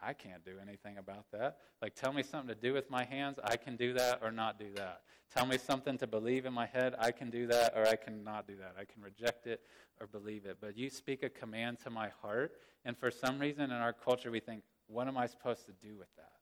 [0.04, 1.58] I can't do anything about that.
[1.82, 4.58] Like, tell me something to do with my hands, I can do that or not
[4.58, 5.02] do that.
[5.34, 8.48] Tell me something to believe in my head, I can do that or I cannot
[8.48, 8.76] do that.
[8.80, 9.62] I can reject it
[10.00, 10.58] or believe it.
[10.60, 14.32] But you speak a command to my heart, and for some reason in our culture,
[14.32, 16.41] we think, what am I supposed to do with that?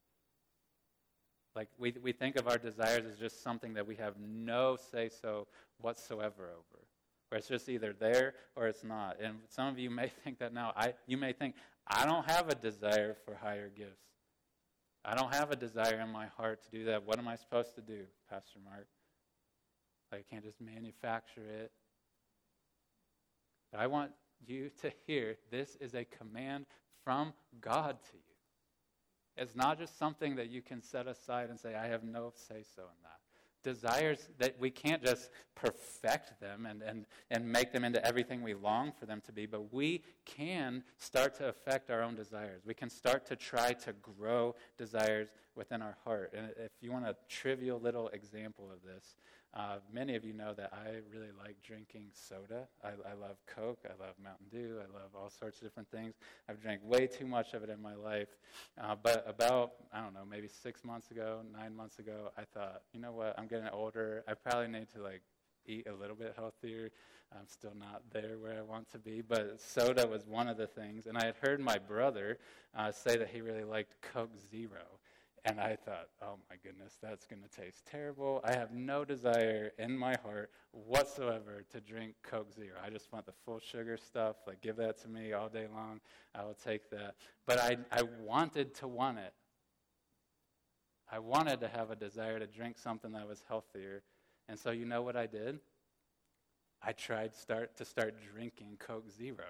[1.55, 5.09] Like, we, we think of our desires as just something that we have no say
[5.09, 5.47] so
[5.79, 6.85] whatsoever over
[7.29, 9.17] where it's just either there or it's not.
[9.21, 10.73] And some of you may think that now.
[10.75, 11.55] I, you may think,
[11.87, 14.03] I don't have a desire for higher gifts.
[15.05, 17.05] I don't have a desire in my heart to do that.
[17.05, 18.87] What am I supposed to do, Pastor Marc?
[20.11, 21.71] I can't just manufacture it.
[23.71, 24.11] But I want
[24.45, 26.65] you to hear this is a command
[27.03, 28.28] from God to you.
[29.37, 32.63] It's not just something that you can set aside and say, I have no say
[32.75, 33.19] so in that
[33.63, 38.53] desires that we can't just perfect them and, and, and make them into everything we
[38.53, 42.61] long for them to be, but we can start to affect our own desires.
[42.65, 46.33] We can start to try to grow desires within our heart.
[46.35, 49.15] And if you want a trivial little example of this,
[49.53, 52.67] uh, many of you know that I really like drinking soda.
[52.83, 53.79] I, I, love Coke.
[53.85, 54.77] I love Mountain Dew.
[54.77, 56.13] I love all sorts of different things.
[56.47, 58.29] I've drank way too much of it in my life.
[58.79, 62.83] Uh, but about, I don't know, maybe six months ago, nine months ago, I thought,
[62.93, 63.33] you know what?
[63.39, 64.23] I'm getting older.
[64.27, 65.21] I probably need to like
[65.65, 66.91] eat a little bit healthier.
[67.31, 70.67] I'm still not there where I want to be, but soda was one of the
[70.67, 71.07] things.
[71.07, 72.37] And I had heard my brother
[72.77, 74.98] uh, say that he really liked Coke Zero.
[75.45, 78.41] And I thought, oh my goodness, that's going to taste terrible.
[78.43, 82.75] I have no desire in my heart whatsoever to drink Coke Zero.
[82.85, 84.35] I just want the full sugar stuff.
[84.45, 86.01] Like, give that to me all day long.
[86.35, 87.15] I will take that.
[87.47, 89.33] But I, I wanted to want it.
[91.11, 94.03] I wanted to have a desire to drink something that was healthier.
[94.47, 95.59] And so, you know what I did?
[96.81, 99.45] I tried start to start drinking Coke Zero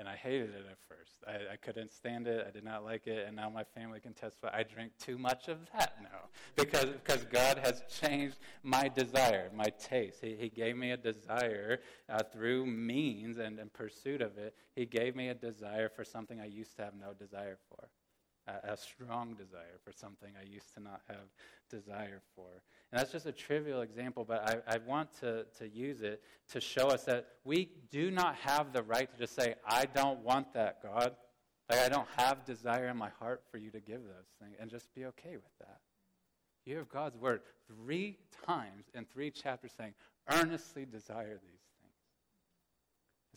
[0.00, 1.22] and I hated it at first.
[1.28, 2.46] I, I, couldn't stand it.
[2.48, 4.48] I did not like it, and now my family can testify.
[4.50, 9.66] I drink too much of that now because because God has changed my desire, my
[9.78, 10.20] taste.
[10.22, 14.54] He, he gave me a desire uh, through means and in pursuit of it.
[14.74, 17.90] He gave me a desire for something I used to have no desire for
[18.64, 21.28] a strong desire for something I used to not have
[21.68, 22.62] desire for.
[22.92, 26.60] And that's just a trivial example, but I, I want to, to use it to
[26.60, 30.52] show us that we do not have the right to just say, I don't want
[30.54, 31.14] that, God.
[31.68, 34.68] Like, I don't have desire in my heart for you to give those things, and
[34.68, 35.78] just be okay with that.
[36.66, 39.94] You have God's word three times in three chapters saying,
[40.28, 41.94] earnestly desire these things.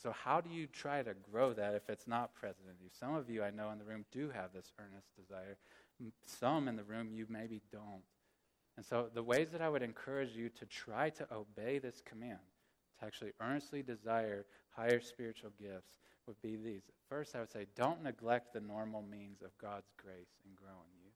[0.02, 2.90] so, how do you try to grow that if it's not present in you?
[3.00, 5.58] Some of you I know in the room do have this earnest desire.
[6.26, 8.02] Some in the room you maybe don't.
[8.76, 12.40] And so, the ways that I would encourage you to try to obey this command,
[13.00, 16.84] to actually earnestly desire higher spiritual gifts, would be these.
[17.08, 21.12] First, I would say, don't neglect the normal means of God's grace in growing you.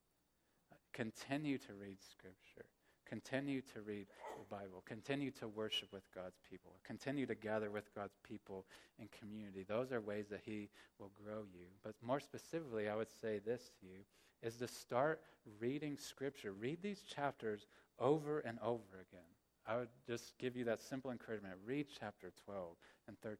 [0.71, 2.67] Uh, continue to read Scripture.
[3.07, 4.83] Continue to read the Bible.
[4.85, 6.73] Continue to worship with God's people.
[6.83, 8.65] Continue to gather with God's people
[8.99, 9.65] in community.
[9.67, 11.67] Those are ways that He will grow you.
[11.83, 14.03] But more specifically, I would say this to you
[14.41, 15.21] is to start
[15.59, 16.53] reading Scripture.
[16.53, 17.67] Read these chapters
[17.99, 19.25] over and over again.
[19.65, 21.55] I would just give you that simple encouragement.
[21.65, 22.75] Read chapter 12
[23.07, 23.37] and 13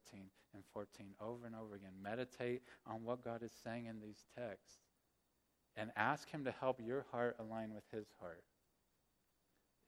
[0.54, 1.92] and 14 over and over again.
[2.02, 4.78] Meditate on what God is saying in these texts.
[5.76, 8.42] And ask Him to help your heart align with His heart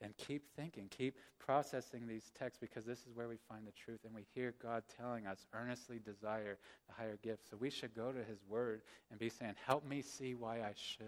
[0.02, 4.00] and keep thinking, keep processing these texts because this is where we find the truth
[4.04, 7.50] and we hear God telling us, earnestly desire the higher gifts.
[7.50, 10.72] So we should go to His Word and be saying, Help me see why I
[10.74, 11.04] should.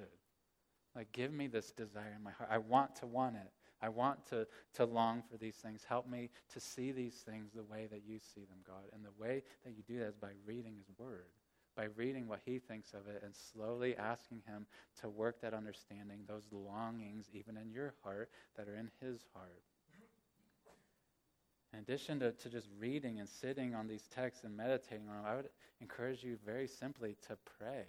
[0.95, 2.51] Like, give me this desire in my heart.
[2.53, 3.51] I want to want it.
[3.81, 5.85] I want to, to long for these things.
[5.89, 8.85] Help me to see these things the way that you see them, God.
[8.93, 11.27] And the way that you do that is by reading His Word
[11.77, 14.67] by reading what he thinks of it and slowly asking him
[15.01, 19.63] to work that understanding, those longings, even in your heart, that are in his heart.
[21.73, 25.25] In addition to, to just reading and sitting on these texts and meditating on them,
[25.27, 25.49] I would
[25.81, 27.87] encourage you very simply to pray.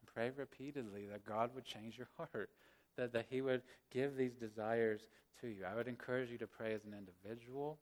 [0.00, 2.50] And pray repeatedly that God would change your heart,
[2.96, 5.06] that, that he would give these desires
[5.40, 5.64] to you.
[5.64, 7.78] I would encourage you to pray as an individual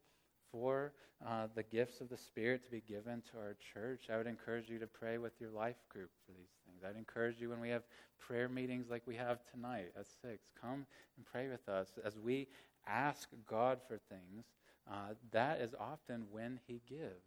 [0.50, 0.92] for
[1.26, 4.68] uh, the gifts of the Spirit to be given to our church, I would encourage
[4.68, 6.82] you to pray with your life group for these things.
[6.86, 7.82] I'd encourage you when we have
[8.18, 11.88] prayer meetings like we have tonight at 6, come and pray with us.
[12.04, 12.48] As we
[12.86, 14.44] ask God for things,
[14.90, 17.26] uh, that is often when He gives.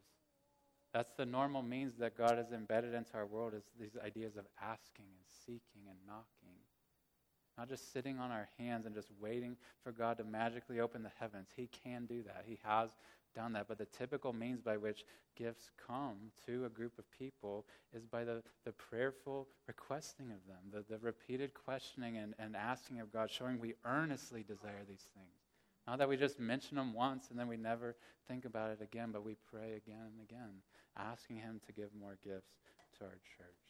[0.93, 4.45] That's the normal means that God has embedded into our world is these ideas of
[4.62, 6.38] asking and seeking and knocking.
[7.59, 11.11] Not just sitting on our hands and just waiting for God to magically open the
[11.19, 11.49] heavens.
[11.53, 12.45] He can do that.
[12.47, 12.91] He has
[13.35, 13.67] done that.
[13.67, 15.03] But the typical means by which
[15.37, 20.57] gifts come to a group of people is by the, the prayerful requesting of them,
[20.71, 25.27] the, the repeated questioning and, and asking of God, showing we earnestly desire these things.
[25.85, 27.97] Not that we just mention them once and then we never
[28.29, 30.61] think about it again, but we pray again and again,
[30.97, 32.53] asking Him to give more gifts
[32.99, 33.68] to our church.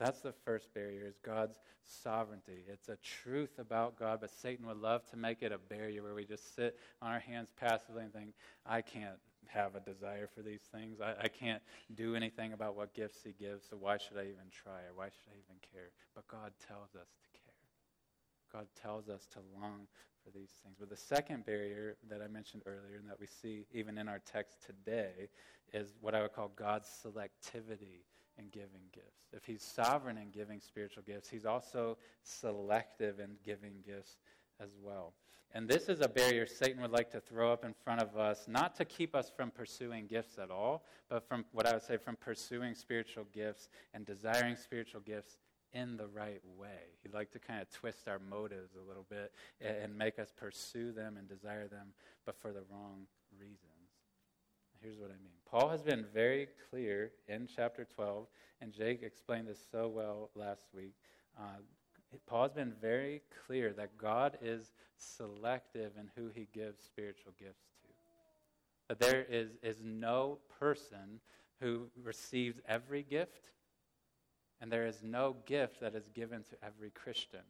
[0.00, 2.64] That's the first barrier is God's sovereignty.
[2.66, 6.14] It's a truth about God, but Satan would love to make it a barrier where
[6.14, 8.32] we just sit on our hands passively and think,
[8.64, 11.02] I can't have a desire for these things.
[11.02, 11.60] I, I can't
[11.94, 15.06] do anything about what gifts he gives, so why should I even try or why
[15.06, 15.90] should I even care?
[16.14, 17.60] But God tells us to care.
[18.50, 19.86] God tells us to long
[20.24, 20.76] for these things.
[20.80, 24.20] But the second barrier that I mentioned earlier and that we see even in our
[24.24, 25.28] text today
[25.74, 28.04] is what I would call God's selectivity
[28.40, 29.28] in giving gifts.
[29.32, 34.16] If he's sovereign in giving spiritual gifts, he's also selective in giving gifts
[34.60, 35.12] as well.
[35.52, 38.46] And this is a barrier Satan would like to throw up in front of us,
[38.46, 41.96] not to keep us from pursuing gifts at all, but from what I would say
[41.96, 45.38] from pursuing spiritual gifts and desiring spiritual gifts
[45.72, 46.94] in the right way.
[47.02, 50.92] He'd like to kind of twist our motives a little bit and make us pursue
[50.92, 51.88] them and desire them,
[52.26, 53.06] but for the wrong
[53.38, 53.58] reasons.
[54.80, 55.39] Here's what I mean.
[55.50, 58.26] Paul has been very clear in chapter 12,
[58.60, 60.94] and Jake explained this so well last week.
[61.38, 61.58] Uh,
[62.26, 67.64] Paul has been very clear that God is selective in who he gives spiritual gifts
[67.82, 67.88] to.
[68.88, 71.20] That there is, is no person
[71.60, 73.50] who receives every gift
[74.60, 77.40] And there is no gift that is given to every Christian.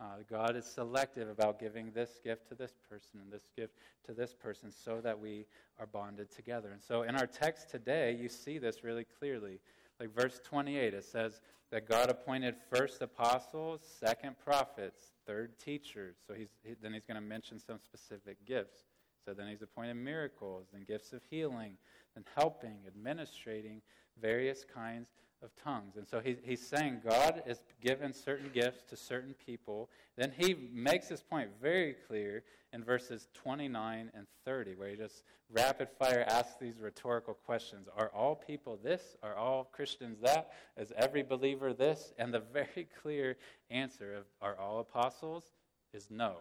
[0.00, 3.74] Uh, God is selective about giving this gift to this person and this gift
[4.06, 5.44] to this person so that we
[5.78, 6.70] are bonded together.
[6.72, 9.60] And so in our text today, you see this really clearly.
[9.98, 16.16] Like verse 28, it says that God appointed first apostles, second prophets, third teachers.
[16.26, 18.84] So he's, he, then he's going to mention some specific gifts.
[19.26, 21.76] So then he's appointed miracles and gifts of healing
[22.16, 23.82] and helping, administrating
[24.20, 25.08] various kinds
[25.42, 25.96] of tongues.
[25.96, 29.88] And so he, he's saying God has given certain gifts to certain people.
[30.16, 35.24] Then he makes this point very clear in verses 29 and 30, where he just
[35.50, 39.16] rapid fire asks these rhetorical questions Are all people this?
[39.22, 40.52] Are all Christians that?
[40.76, 42.12] Is every believer this?
[42.18, 43.36] And the very clear
[43.70, 45.44] answer of Are all apostles?
[45.92, 46.36] is no.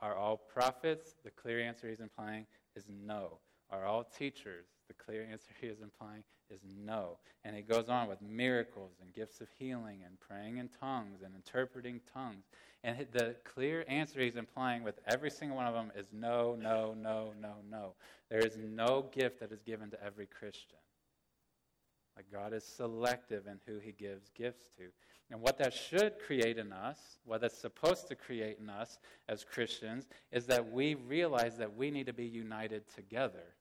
[0.00, 1.14] Are all prophets?
[1.24, 3.38] The clear answer he's implying is no.
[3.70, 4.66] Are all teachers?
[4.92, 7.18] The clear answer he is implying is no.
[7.44, 11.34] And he goes on with miracles and gifts of healing and praying in tongues and
[11.34, 12.44] interpreting tongues.
[12.84, 16.94] And the clear answer he's implying with every single one of them is no, no,
[17.00, 17.94] no, no, no.
[18.28, 20.78] There is no gift that is given to every Christian.
[22.14, 24.84] Like God is selective in who he gives gifts to.
[25.30, 28.98] And what that should create in us, what that's supposed to create in us
[29.30, 33.54] as Christians, is that we realize that we need to be united together.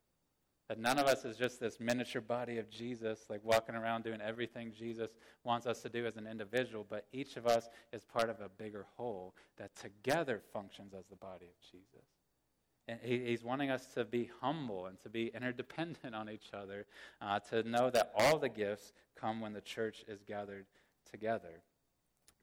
[0.71, 4.21] That none of us is just this miniature body of Jesus, like walking around doing
[4.21, 5.09] everything Jesus
[5.43, 8.47] wants us to do as an individual, but each of us is part of a
[8.47, 12.07] bigger whole that together functions as the body of Jesus.
[12.87, 16.85] And he's wanting us to be humble and to be interdependent on each other,
[17.21, 20.67] uh, to know that all the gifts come when the church is gathered
[21.11, 21.63] together.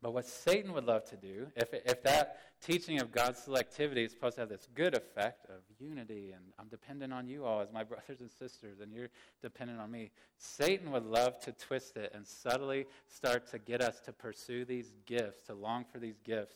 [0.00, 4.12] But what Satan would love to do, if, if that teaching of God's selectivity is
[4.12, 7.72] supposed to have this good effect of unity, and I'm dependent on you all as
[7.72, 9.08] my brothers and sisters, and you're
[9.42, 13.98] dependent on me, Satan would love to twist it and subtly start to get us
[14.00, 16.54] to pursue these gifts, to long for these gifts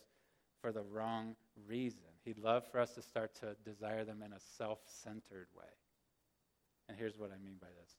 [0.61, 1.35] for the wrong
[1.67, 2.01] reason.
[2.25, 5.65] He'd love for us to start to desire them in a self centered way.
[6.89, 7.91] And here's what I mean by this.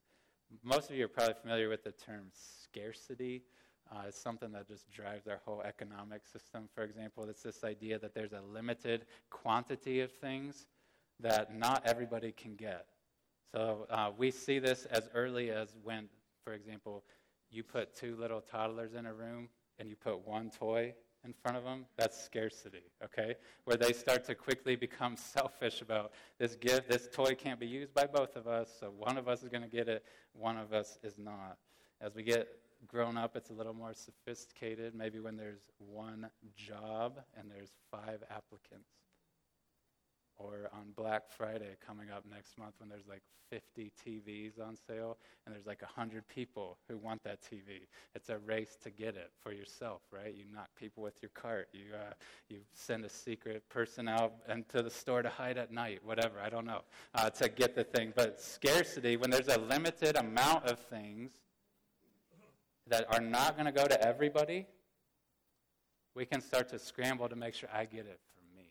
[0.64, 3.44] Most of you are probably familiar with the term scarcity.
[3.92, 7.26] Uh, it's something that just drives our whole economic system, for example.
[7.26, 10.68] It's this idea that there's a limited quantity of things
[11.20, 12.86] that not everybody can get.
[13.54, 16.08] So uh, we see this as early as when,
[16.44, 17.04] for example,
[17.52, 20.94] you put two little toddlers in a room and you put one toy
[21.26, 23.36] in front of them, that's scarcity, okay?
[23.64, 27.94] Where they start to quickly become selfish about this gift, this toy can't be used
[27.94, 30.04] by both of us, so one of us is going to get it,
[30.34, 31.58] one of us is not.
[32.02, 32.48] As we get
[32.88, 38.24] grown up, it's a little more sophisticated, maybe when there's one job and there's five
[38.30, 38.90] applicants
[40.38, 45.18] or on Black Friday coming up next month when there's like 50 TVs on sale
[45.46, 47.88] and there's like 100 people who want that TV.
[48.16, 50.34] It's a race to get it for yourself, right?
[50.34, 51.68] You knock people with your cart.
[51.72, 52.14] You, uh,
[52.50, 56.50] you send a secret person out into the store to hide at night, whatever, I
[56.50, 56.82] don't know,
[57.14, 58.12] uh, to get the thing.
[58.16, 61.32] But scarcity, when there's a limited amount of things
[62.88, 64.68] that are not going to go to everybody,
[66.16, 68.70] we can start to scramble to make sure I get it for me.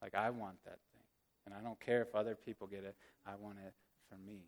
[0.00, 1.02] like, I want that thing.
[1.46, 2.94] And I don't care if other people get it,
[3.26, 3.74] I want it
[4.08, 4.42] for me.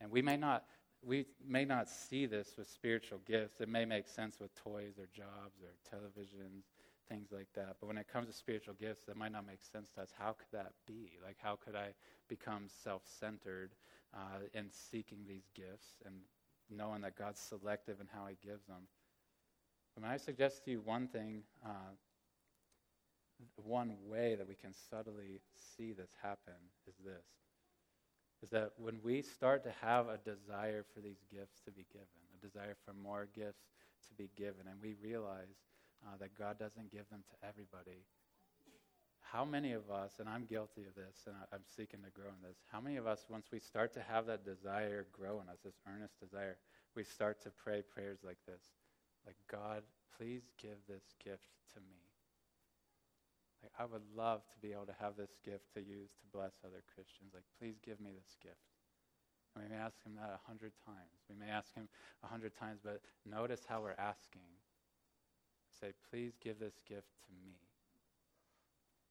[0.00, 0.64] And we may not.
[1.04, 3.60] We may not see this with spiritual gifts.
[3.60, 6.64] It may make sense with toys or jobs or televisions,
[7.08, 7.76] things like that.
[7.80, 10.08] But when it comes to spiritual gifts, that might not make sense to us.
[10.18, 11.12] How could that be?
[11.24, 11.90] Like, how could I
[12.28, 13.72] become self centered
[14.14, 16.14] uh, in seeking these gifts and
[16.70, 18.88] knowing that God's selective in how He gives them?
[19.94, 21.94] But may I suggest to you one thing uh,
[23.56, 25.40] one way that we can subtly
[25.76, 26.54] see this happen
[26.86, 27.24] is this
[28.42, 32.06] is that when we start to have a desire for these gifts to be given,
[32.36, 33.64] a desire for more gifts
[34.08, 35.56] to be given, and we realize
[36.06, 38.04] uh, that God doesn't give them to everybody,
[39.32, 42.28] how many of us, and I'm guilty of this, and I, am seeking to grow
[42.28, 45.48] in this, how many of us, once we start to have that desire grow in
[45.48, 46.56] us, this earnest desire,
[46.94, 48.62] we start to pray prayers like this
[49.26, 49.82] like, God,
[50.16, 51.98] please give this gift to me.
[53.60, 56.54] Like, I would love to be able to have this gift to use to bless
[56.62, 57.34] other Christians.
[57.34, 58.62] Like, please give me this gift.
[59.54, 61.26] And we may ask him that a hundred times.
[61.28, 61.88] We may ask him
[62.22, 64.46] a hundred times, but notice how we're asking.
[65.80, 67.65] Say, please give this gift to me.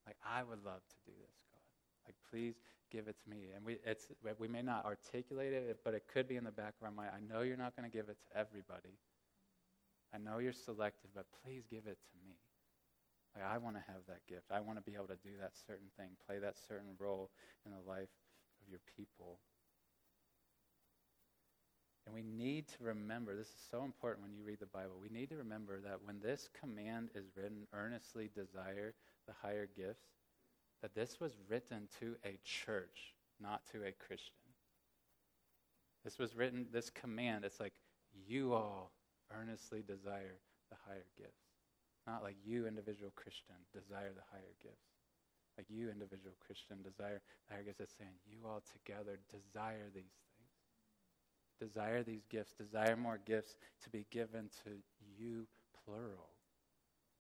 [0.06, 1.66] Like, I would love to do this, God.
[2.06, 2.56] Like, please
[2.92, 3.50] give it to me.
[3.56, 4.08] And we, it's,
[4.40, 7.12] we may not articulate it, but it could be in the back of our mind.
[7.16, 8.96] I know you're not going to give it to everybody.
[10.14, 12.36] I know you're selective, but please give it to me.
[13.36, 14.52] Like, I want to have that gift.
[14.52, 17.32] I want to be able to do that certain thing, play that certain role
[17.66, 18.14] in the life
[18.62, 19.40] of your people.
[22.06, 25.02] And we need to remember this is so important when you read the Bible.
[25.02, 28.94] We need to remember that when this command is written, earnestly desire
[29.28, 30.06] the higher gifts,
[30.82, 34.36] that this was written to a church, not to a Christian.
[36.04, 37.74] This was written, this command, it's like
[38.28, 38.92] you all
[39.34, 40.38] earnestly desire
[40.70, 41.42] the higher gifts.
[42.06, 44.86] Not like you, individual Christian, desire the higher gifts.
[45.58, 47.80] Like you, individual Christian, desire the higher gifts.
[47.80, 51.72] It's saying you all together desire these things.
[51.72, 52.54] Desire these gifts.
[52.54, 54.72] Desire more gifts to be given to
[55.18, 55.48] you,
[55.84, 56.35] plural.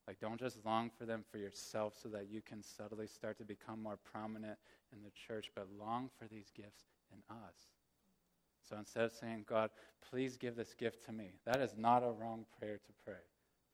[0.07, 3.43] Like, don't just long for them for yourself so that you can subtly start to
[3.43, 4.57] become more prominent
[4.93, 7.55] in the church, but long for these gifts in us.
[8.69, 9.69] So instead of saying, God,
[10.09, 13.23] please give this gift to me, that is not a wrong prayer to pray.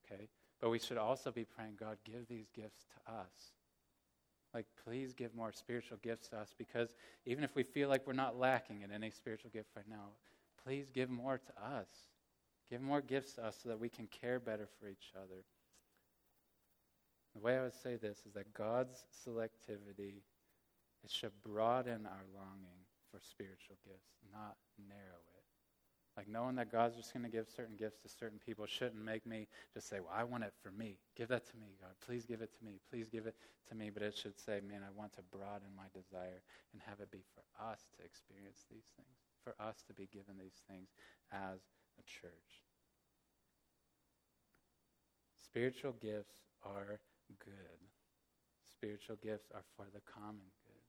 [0.05, 0.27] Okay?
[0.59, 3.53] But we should also be praying, God, give these gifts to us.
[4.53, 6.93] Like, please give more spiritual gifts to us because
[7.25, 10.09] even if we feel like we're not lacking in any spiritual gift right now,
[10.63, 11.88] please give more to us.
[12.69, 15.43] Give more gifts to us so that we can care better for each other.
[17.34, 20.23] The way I would say this is that God's selectivity
[21.03, 25.45] it should broaden our longing for spiritual gifts, not narrow it.
[26.17, 29.25] Like knowing that God's just going to give certain gifts to certain people shouldn't make
[29.25, 30.99] me just say, Well, I want it for me.
[31.15, 31.95] Give that to me, God.
[32.05, 32.79] Please give it to me.
[32.89, 33.36] Please give it
[33.69, 33.89] to me.
[33.89, 37.23] But it should say, Man, I want to broaden my desire and have it be
[37.34, 40.89] for us to experience these things, for us to be given these things
[41.32, 41.63] as
[41.97, 42.67] a church.
[45.41, 46.99] Spiritual gifts are
[47.43, 47.79] good.
[48.71, 50.82] Spiritual gifts are for the common good.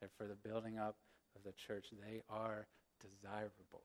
[0.00, 0.96] They're for the building up
[1.36, 1.86] of the church.
[1.92, 2.66] They are
[3.00, 3.84] desirable.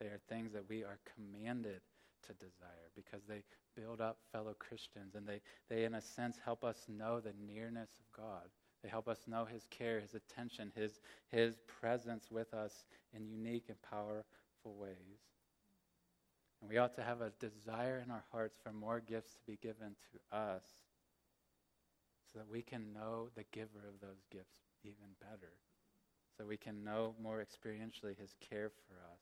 [0.00, 1.80] They are things that we are commanded
[2.26, 3.42] to desire because they
[3.76, 7.90] build up fellow Christians and they, they, in a sense, help us know the nearness
[7.98, 8.48] of God.
[8.82, 13.66] They help us know His care, His attention, His, His presence with us in unique
[13.68, 14.24] and powerful
[14.64, 15.31] ways.
[16.62, 19.58] And we ought to have a desire in our hearts for more gifts to be
[19.60, 20.62] given to us
[22.32, 25.52] so that we can know the giver of those gifts even better,
[26.38, 29.20] so we can know more experientially His care for us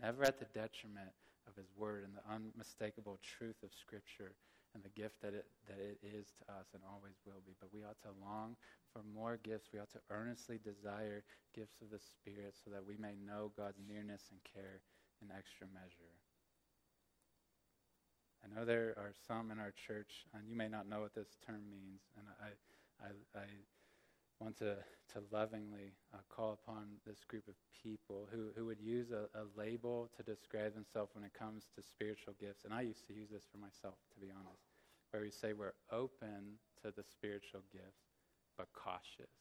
[0.00, 1.12] never at the detriment
[1.46, 4.32] of His Word and the unmistakable truth of Scripture
[4.74, 7.52] and the gift that it, that it is to us and always will be.
[7.60, 8.56] But we ought to long
[8.92, 9.68] for more gifts.
[9.72, 11.24] We ought to earnestly desire
[11.54, 14.80] gifts of the Spirit so that we may know God's nearness and care
[15.20, 16.16] in extra measure.
[18.44, 21.36] I know there are some in our church, and you may not know what this
[21.46, 22.50] term means, and I,
[23.04, 23.46] I, I
[24.40, 24.76] want to,
[25.12, 29.44] to lovingly uh, call upon this group of people who, who would use a, a
[29.56, 32.64] label to describe themselves when it comes to spiritual gifts.
[32.64, 34.64] And I used to use this for myself, to be honest,
[35.10, 38.08] where we say we're open to the spiritual gifts,
[38.56, 39.36] but cautious.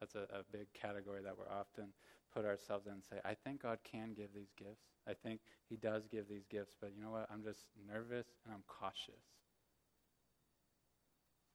[0.00, 1.92] That's a, a big category that we're often
[2.34, 4.82] put ourselves in and say, I think God can give these gifts.
[5.08, 7.28] I think He does give these gifts, but you know what?
[7.32, 9.24] I'm just nervous and I'm cautious.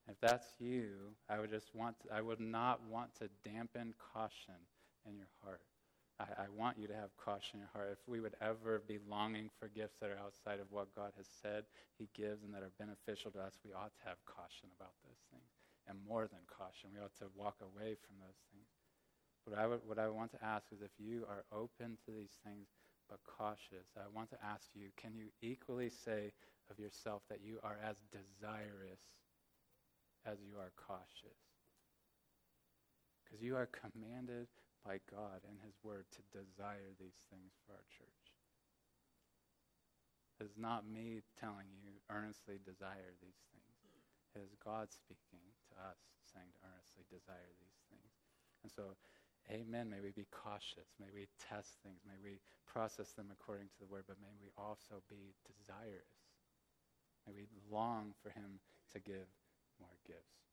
[0.08, 4.62] If that's you, I would just want to, I would not want to dampen caution
[5.10, 5.62] in your heart.
[6.20, 7.90] I, I, want you to have caution in your heart.
[7.92, 11.28] If we would ever be longing for gifts that are outside of what God has
[11.42, 11.66] said
[11.98, 15.20] He gives and that are beneficial to us, we ought to have caution about those
[15.34, 15.50] things.
[15.88, 18.75] And more than caution, we ought to walk away from those things.
[19.46, 22.34] What I, would, what I want to ask is if you are open to these
[22.44, 22.68] things
[23.10, 26.34] but cautious, I want to ask you can you equally say
[26.72, 29.06] of yourself that you are as desirous
[30.26, 31.38] as you are cautious.
[33.22, 34.50] Because you are commanded
[34.82, 38.26] by God and His Word to desire these things for our church.
[40.42, 43.78] It is not me telling you earnestly desire these things.
[44.36, 48.12] It is God speaking to us, saying to earnestly desire these things.
[48.66, 49.00] And so,
[49.52, 50.90] amen, may we be cautious.
[51.00, 52.02] May we test things.
[52.06, 56.14] May we process them according to the Word, but may we also be desirous.
[57.28, 58.60] May we long for Him
[58.94, 59.30] to give
[59.80, 60.46] more gifts.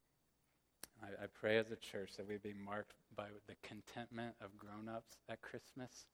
[1.00, 4.88] I, I pray as a church that we be marked by the contentment of grown
[4.88, 6.06] ups at Christmas,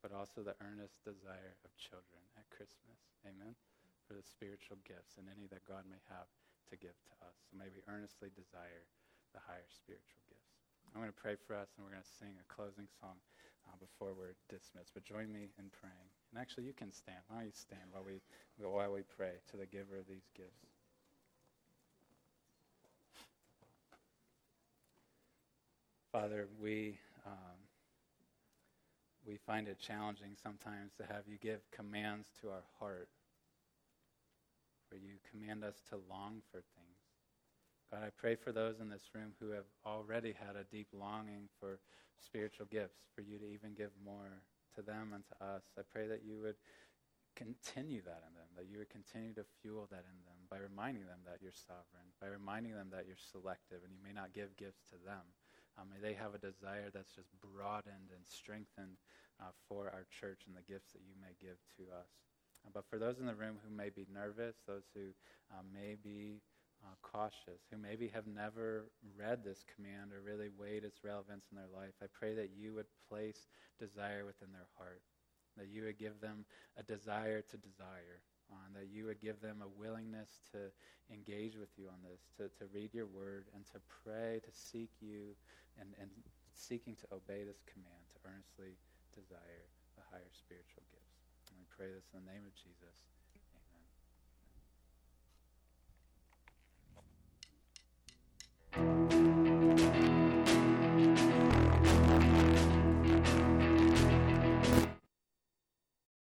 [0.00, 2.98] but also the earnest desire of children at Christmas.
[3.26, 3.52] Amen.
[4.06, 6.26] For the spiritual gifts and any that God may have
[6.70, 7.36] to give to us.
[7.50, 8.86] So may we earnestly desire
[9.34, 10.29] the higher spiritual gifts.
[10.94, 13.14] I'm going to pray for us, and we're going to sing a closing song
[13.68, 14.90] uh, before we're dismissed.
[14.92, 16.10] But join me in praying.
[16.32, 17.18] And actually, you can stand.
[17.28, 18.18] Why don't you stand while we,
[18.58, 20.66] while we pray to the giver of these gifts?
[26.10, 27.58] Father, we, um,
[29.24, 33.08] we find it challenging sometimes to have you give commands to our heart,
[34.90, 36.89] where you command us to long for things.
[37.90, 41.50] God, I pray for those in this room who have already had a deep longing
[41.58, 41.82] for
[42.22, 44.46] spiritual gifts, for you to even give more
[44.78, 45.66] to them and to us.
[45.74, 46.54] I pray that you would
[47.34, 51.02] continue that in them, that you would continue to fuel that in them by reminding
[51.10, 54.54] them that you're sovereign, by reminding them that you're selective and you may not give
[54.54, 55.26] gifts to them.
[55.74, 59.02] Um, may they have a desire that's just broadened and strengthened
[59.42, 62.10] uh, for our church and the gifts that you may give to us.
[62.70, 65.10] But for those in the room who may be nervous, those who
[65.50, 66.44] uh, may be
[66.84, 68.86] uh, cautious, who maybe have never
[69.18, 72.74] read this command or really weighed its relevance in their life, I pray that you
[72.74, 75.02] would place desire within their heart
[75.56, 76.44] that you would give them
[76.78, 80.72] a desire to desire, uh, that you would give them a willingness to
[81.12, 84.90] engage with you on this, to, to read your word and to pray, to seek
[85.00, 85.36] you,
[85.78, 86.10] and, and
[86.54, 88.72] seeking to obey this command, to earnestly
[89.12, 89.68] desire
[90.00, 91.50] the higher spiritual gifts.
[91.50, 93.19] And we pray this in the name of Jesus.